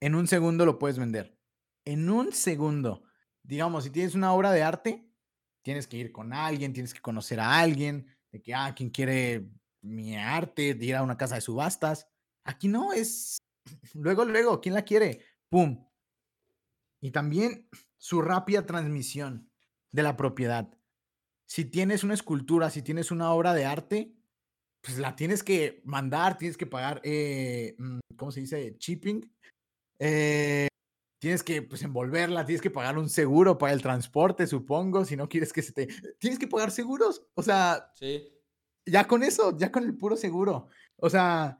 [0.00, 1.36] en un segundo lo puedes vender.
[1.84, 3.02] En un segundo.
[3.42, 5.10] Digamos, si tienes una obra de arte,
[5.62, 9.48] tienes que ir con alguien, tienes que conocer a alguien, de que, ah, quien quiere
[9.82, 12.08] mi arte, de ir a una casa de subastas.
[12.44, 13.38] Aquí no, es
[13.94, 15.24] luego, luego, ¿quién la quiere?
[15.48, 15.86] ¡Pum!
[17.00, 19.50] Y también su rápida transmisión
[19.90, 20.68] de la propiedad.
[21.46, 24.14] Si tienes una escultura, si tienes una obra de arte,
[24.82, 28.76] pues la tienes que mandar, tienes que pagar, eh, mm, ¿cómo se dice?
[28.78, 29.30] Shipping.
[29.98, 30.68] Eh,
[31.20, 35.28] tienes que pues, envolverla, tienes que pagar un seguro para el transporte, supongo, si no
[35.28, 35.86] quieres que se te...
[36.18, 37.92] Tienes que pagar seguros, o sea...
[37.94, 38.28] Sí.
[38.86, 40.68] Ya con eso, ya con el puro seguro.
[40.96, 41.58] O sea,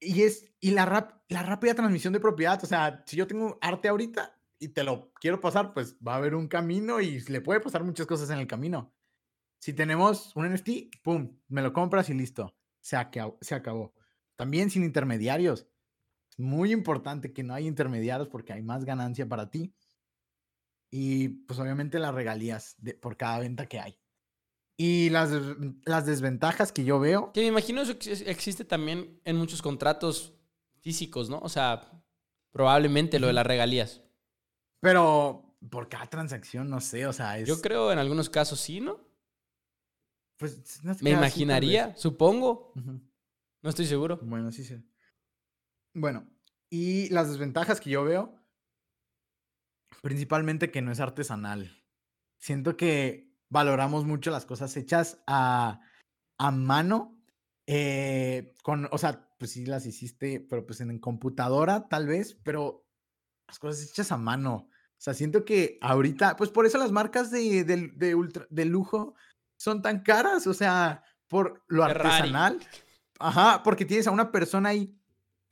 [0.00, 3.56] y es, y la, rap, la rápida transmisión de propiedad, o sea, si yo tengo
[3.62, 7.40] arte ahorita y te lo quiero pasar, pues va a haber un camino y le
[7.40, 8.92] puede pasar muchas cosas en el camino.
[9.60, 11.38] Si tenemos un NFT, ¡pum!
[11.46, 12.56] Me lo compras y listo.
[12.80, 13.38] Se acabó.
[13.40, 13.94] Se acabó.
[14.34, 15.68] También sin intermediarios.
[16.32, 19.74] Es muy importante que no haya intermediarios porque hay más ganancia para ti.
[20.90, 23.98] Y pues obviamente las regalías de, por cada venta que hay.
[24.78, 25.30] Y las,
[25.84, 27.32] las desventajas que yo veo.
[27.32, 27.92] Que me imagino eso
[28.26, 30.34] existe también en muchos contratos
[30.80, 31.38] físicos, ¿no?
[31.40, 32.02] O sea,
[32.50, 34.02] probablemente lo de las regalías.
[34.80, 37.46] Pero por cada transacción, no sé, o sea, es...
[37.46, 38.98] Yo creo en algunos casos sí, ¿no?
[40.38, 42.72] Pues Me imaginaría, supongo.
[42.74, 44.18] No estoy seguro.
[44.22, 44.82] Bueno, sí, sí.
[45.94, 46.26] Bueno,
[46.70, 48.42] y las desventajas que yo veo,
[50.00, 51.84] principalmente que no es artesanal.
[52.38, 55.80] Siento que valoramos mucho las cosas hechas a,
[56.38, 57.18] a mano.
[57.66, 62.86] Eh, con, o sea, pues sí las hiciste, pero pues en, computadora tal vez, pero
[63.46, 64.68] las cosas hechas a mano.
[64.68, 69.14] O sea, siento que ahorita, pues por eso las marcas de, de, ultra, de lujo
[69.58, 72.58] son tan caras, o sea, por lo artesanal.
[73.18, 74.98] Ajá, porque tienes a una persona ahí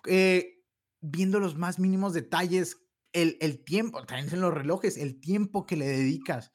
[0.07, 0.63] eh,
[1.01, 2.79] viendo los más mínimos detalles,
[3.13, 6.53] el, el tiempo, también en los relojes, el tiempo que le dedicas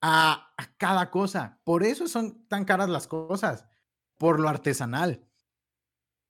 [0.00, 1.60] a, a cada cosa.
[1.64, 3.66] Por eso son tan caras las cosas,
[4.18, 5.28] por lo artesanal.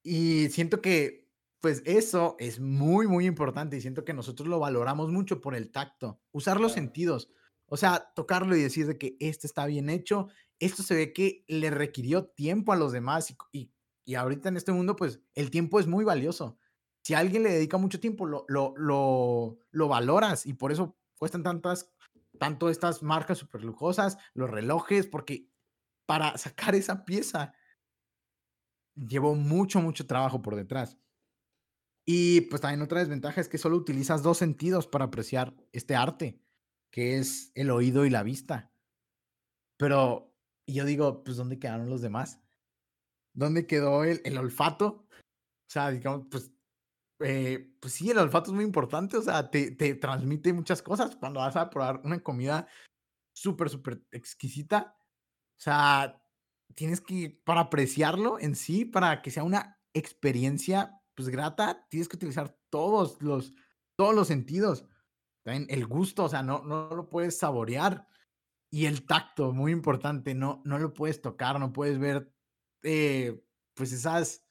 [0.03, 1.28] Y siento que,
[1.61, 5.72] pues eso es muy, muy importante y siento que nosotros lo valoramos mucho por el
[5.72, 7.30] tacto, usar los sentidos.
[7.68, 10.28] O sea, tocarlo y decir de que este está bien hecho,
[10.61, 13.72] esto se ve que le requirió tiempo a los demás y, y,
[14.15, 16.59] ahorita en este mundo, pues el tiempo es muy valioso.
[17.03, 21.43] Si alguien le dedica mucho tiempo, lo, lo, lo, lo valoras y por eso cuestan
[21.43, 21.93] tantas,
[22.39, 25.49] tanto estas marcas súper lujosas, los relojes, porque
[26.07, 27.55] para sacar esa pieza
[28.95, 30.99] llevó mucho, mucho trabajo por detrás.
[32.05, 36.41] Y pues también otra desventaja es que solo utilizas dos sentidos para apreciar este arte,
[36.91, 38.73] que es el oído y la vista.
[39.77, 40.37] Pero
[40.67, 42.41] y yo digo, pues, ¿dónde quedaron los demás?
[43.37, 45.07] ¿Dónde quedó el, el olfato?
[45.07, 46.51] O sea, digamos, pues,
[47.20, 51.16] eh, pues sí, el olfato es muy importante, o sea, te, te transmite muchas cosas
[51.16, 52.66] cuando vas a probar una comida
[53.34, 54.97] súper, súper exquisita.
[55.59, 56.22] O sea,
[56.74, 62.16] tienes que, para apreciarlo en sí, para que sea una experiencia, pues, grata, tienes que
[62.16, 63.55] utilizar todos los,
[63.97, 64.87] todos los sentidos.
[65.45, 68.09] También el gusto, o sea, no, no lo puedes saborear
[68.70, 72.36] y el tacto, muy importante, no, no lo puedes tocar, no puedes ver,
[72.89, 73.43] eh,
[73.74, 74.45] pues esas,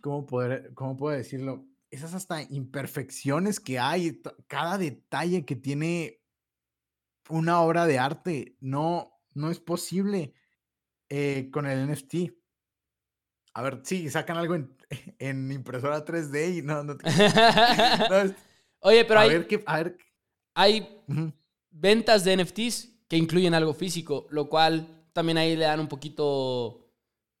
[0.00, 1.66] ¿cómo, poder, ¿cómo puedo decirlo?
[1.90, 6.22] Esas hasta imperfecciones que hay, cada detalle que tiene
[7.28, 10.32] una obra de arte, no, no es posible
[11.10, 12.14] eh, con el NFT.
[13.52, 16.96] A ver, sí, sacan algo en, impresora 3D y no, no,
[18.80, 19.46] Oye, pero hay,
[20.54, 21.02] hay
[21.70, 26.86] ventas de NFTs que incluyen algo físico, lo cual también ahí le dan un poquito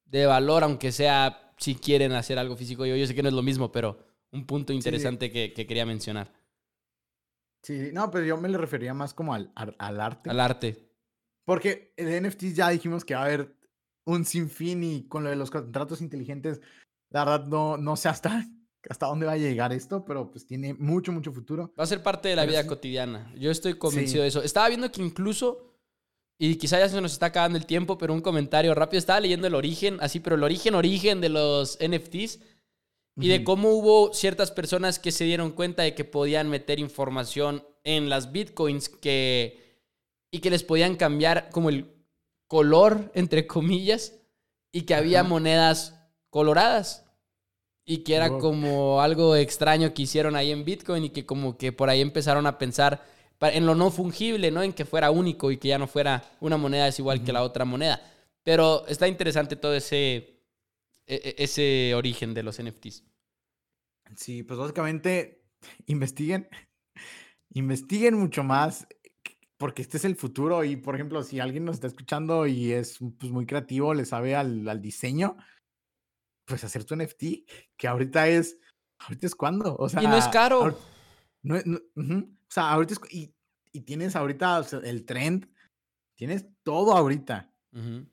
[0.04, 2.86] de valor, aunque sea si quieren hacer algo físico.
[2.86, 3.98] Yo, yo sé que no es lo mismo, pero
[4.32, 6.32] un punto interesante que, quería mencionar.
[7.62, 10.30] Sí, no, pero yo me le refería más como al, al, arte.
[10.30, 10.90] Al arte.
[11.44, 13.54] Porque el NFTs ya dijimos que va a haber
[14.04, 16.60] un sinfín y con lo de los contratos inteligentes,
[17.10, 18.46] la verdad no, no sé hasta,
[18.88, 21.74] hasta dónde va a llegar esto, pero pues tiene mucho, mucho futuro.
[21.78, 23.32] Va a ser parte de la vida cotidiana.
[23.36, 24.42] Yo estoy convencido de eso.
[24.42, 25.69] Estaba viendo que incluso,
[26.42, 29.46] y quizá ya se nos está acabando el tiempo, pero un comentario rápido, estaba leyendo
[29.46, 32.40] el origen, así, pero el origen, origen de los NFTs.
[33.20, 37.62] Y de cómo hubo ciertas personas que se dieron cuenta de que podían meter información
[37.84, 39.82] en las bitcoins que,
[40.30, 41.92] y que les podían cambiar como el
[42.46, 44.14] color, entre comillas,
[44.72, 47.04] y que había monedas coloradas.
[47.84, 51.72] Y que era como algo extraño que hicieron ahí en Bitcoin y que como que
[51.72, 53.04] por ahí empezaron a pensar
[53.40, 54.62] en lo no fungible, ¿no?
[54.62, 57.42] En que fuera único y que ya no fuera una moneda es igual que la
[57.42, 58.00] otra moneda.
[58.42, 60.40] Pero está interesante todo ese,
[61.06, 63.04] e, e, ese origen de los NFTs.
[64.16, 65.44] Sí, pues básicamente
[65.86, 66.48] investiguen,
[67.54, 68.86] investiguen mucho más
[69.56, 72.98] porque este es el futuro y, por ejemplo, si alguien nos está escuchando y es
[73.18, 75.36] pues, muy creativo, le sabe al, diseño,
[76.46, 77.24] pues hacer tu NFT,
[77.76, 78.58] que ahorita es,
[79.00, 80.02] ahorita es cuando, o sea...
[80.02, 80.78] Y no es caro.
[81.42, 81.56] no,
[82.50, 83.34] O sea, ahorita es, y,
[83.72, 85.48] y tienes ahorita el trend,
[86.16, 87.54] tienes todo ahorita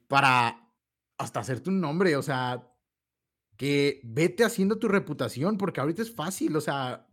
[0.08, 0.72] para
[1.18, 2.72] hasta hacerte un nombre, o sea,
[3.58, 7.08] que vete haciendo tu reputación, porque ahorita es fácil, o sea,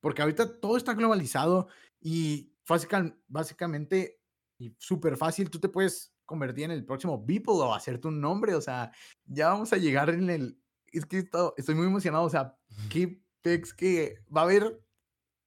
[0.00, 1.66] porque ahorita todo está globalizado
[2.00, 2.54] y
[3.28, 4.22] básicamente
[4.62, 8.54] y súper fácil, tú te puedes convertir en el próximo Beeple o hacerte un nombre,
[8.54, 8.92] o sea,
[9.24, 10.62] ya vamos a llegar en el...
[10.92, 12.56] Es que estoy muy emocionado, o sea,
[12.90, 14.80] qué pex que va a haber,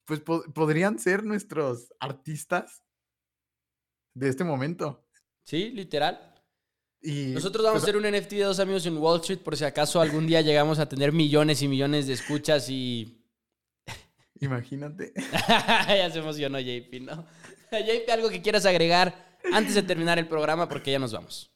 [0.05, 2.83] pues podrían ser nuestros artistas
[4.13, 5.05] de este momento.
[5.43, 6.33] Sí, literal.
[7.01, 9.55] Y, Nosotros vamos a pues, hacer un NFT de dos amigos en Wall Street por
[9.55, 13.21] si acaso algún día llegamos a tener millones y millones de escuchas y
[14.39, 15.13] Imagínate.
[15.87, 17.27] ya se emocionó JP, ¿no?
[17.71, 21.51] JP, algo que quieras agregar antes de terminar el programa porque ya nos vamos.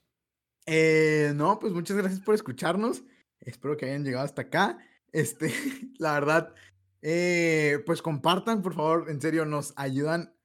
[0.66, 3.04] Eh, no, pues muchas gracias por escucharnos.
[3.40, 4.78] Espero que hayan llegado hasta acá.
[5.12, 5.52] Este,
[5.98, 6.54] la verdad,
[7.02, 10.36] eh, pues compartan, por favor, en serio, nos ayudan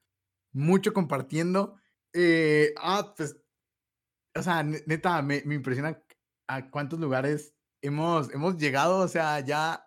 [0.53, 1.75] mucho compartiendo.
[2.13, 3.37] Eh, ah, pues,
[4.35, 6.01] o sea, neta, me, me impresiona
[6.47, 9.85] a cuántos lugares hemos, hemos llegado, o sea, ya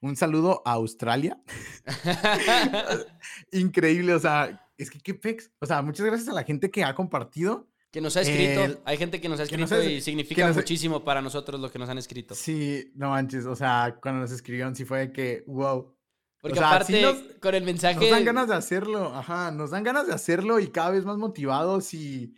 [0.00, 1.40] un saludo a Australia.
[3.52, 5.50] Increíble, o sea, es que qué pex.
[5.60, 7.68] O sea, muchas gracias a la gente que ha compartido.
[7.90, 8.82] Que nos ha escrito.
[8.84, 11.96] Hay gente que nos ha escrito y significa muchísimo para nosotros lo que nos han
[11.96, 12.34] escrito.
[12.34, 13.46] Sí, no manches.
[13.46, 15.96] O sea, cuando nos escribieron, sí fue que, wow.
[16.40, 17.98] Porque aparte, con el mensaje.
[17.98, 19.50] Nos dan ganas de hacerlo, ajá.
[19.50, 22.34] Nos dan ganas de hacerlo y cada vez más motivados y.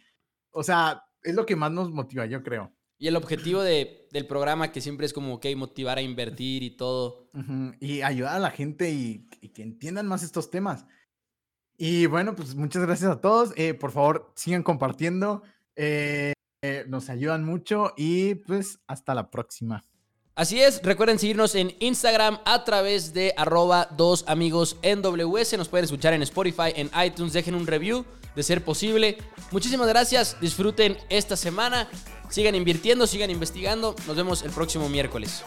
[0.52, 2.72] O sea, es lo que más nos motiva, yo creo.
[2.98, 6.76] Y el objetivo de, del programa, que siempre es como, ok, motivar a invertir y
[6.76, 7.30] todo.
[7.80, 10.86] Y ayudar a la gente y, que entiendan más estos temas.
[11.78, 13.54] Y bueno, pues muchas gracias a todos.
[13.56, 15.42] Eh, por favor, sigan compartiendo.
[15.76, 19.82] Eh, eh, nos ayudan mucho y pues hasta la próxima.
[20.40, 25.58] Así es, recuerden seguirnos en Instagram a través de arroba dos amigos NWS.
[25.58, 29.18] Nos pueden escuchar en Spotify, en iTunes, dejen un review de ser posible.
[29.50, 31.90] Muchísimas gracias, disfruten esta semana,
[32.30, 33.94] sigan invirtiendo, sigan investigando.
[34.06, 35.44] Nos vemos el próximo miércoles.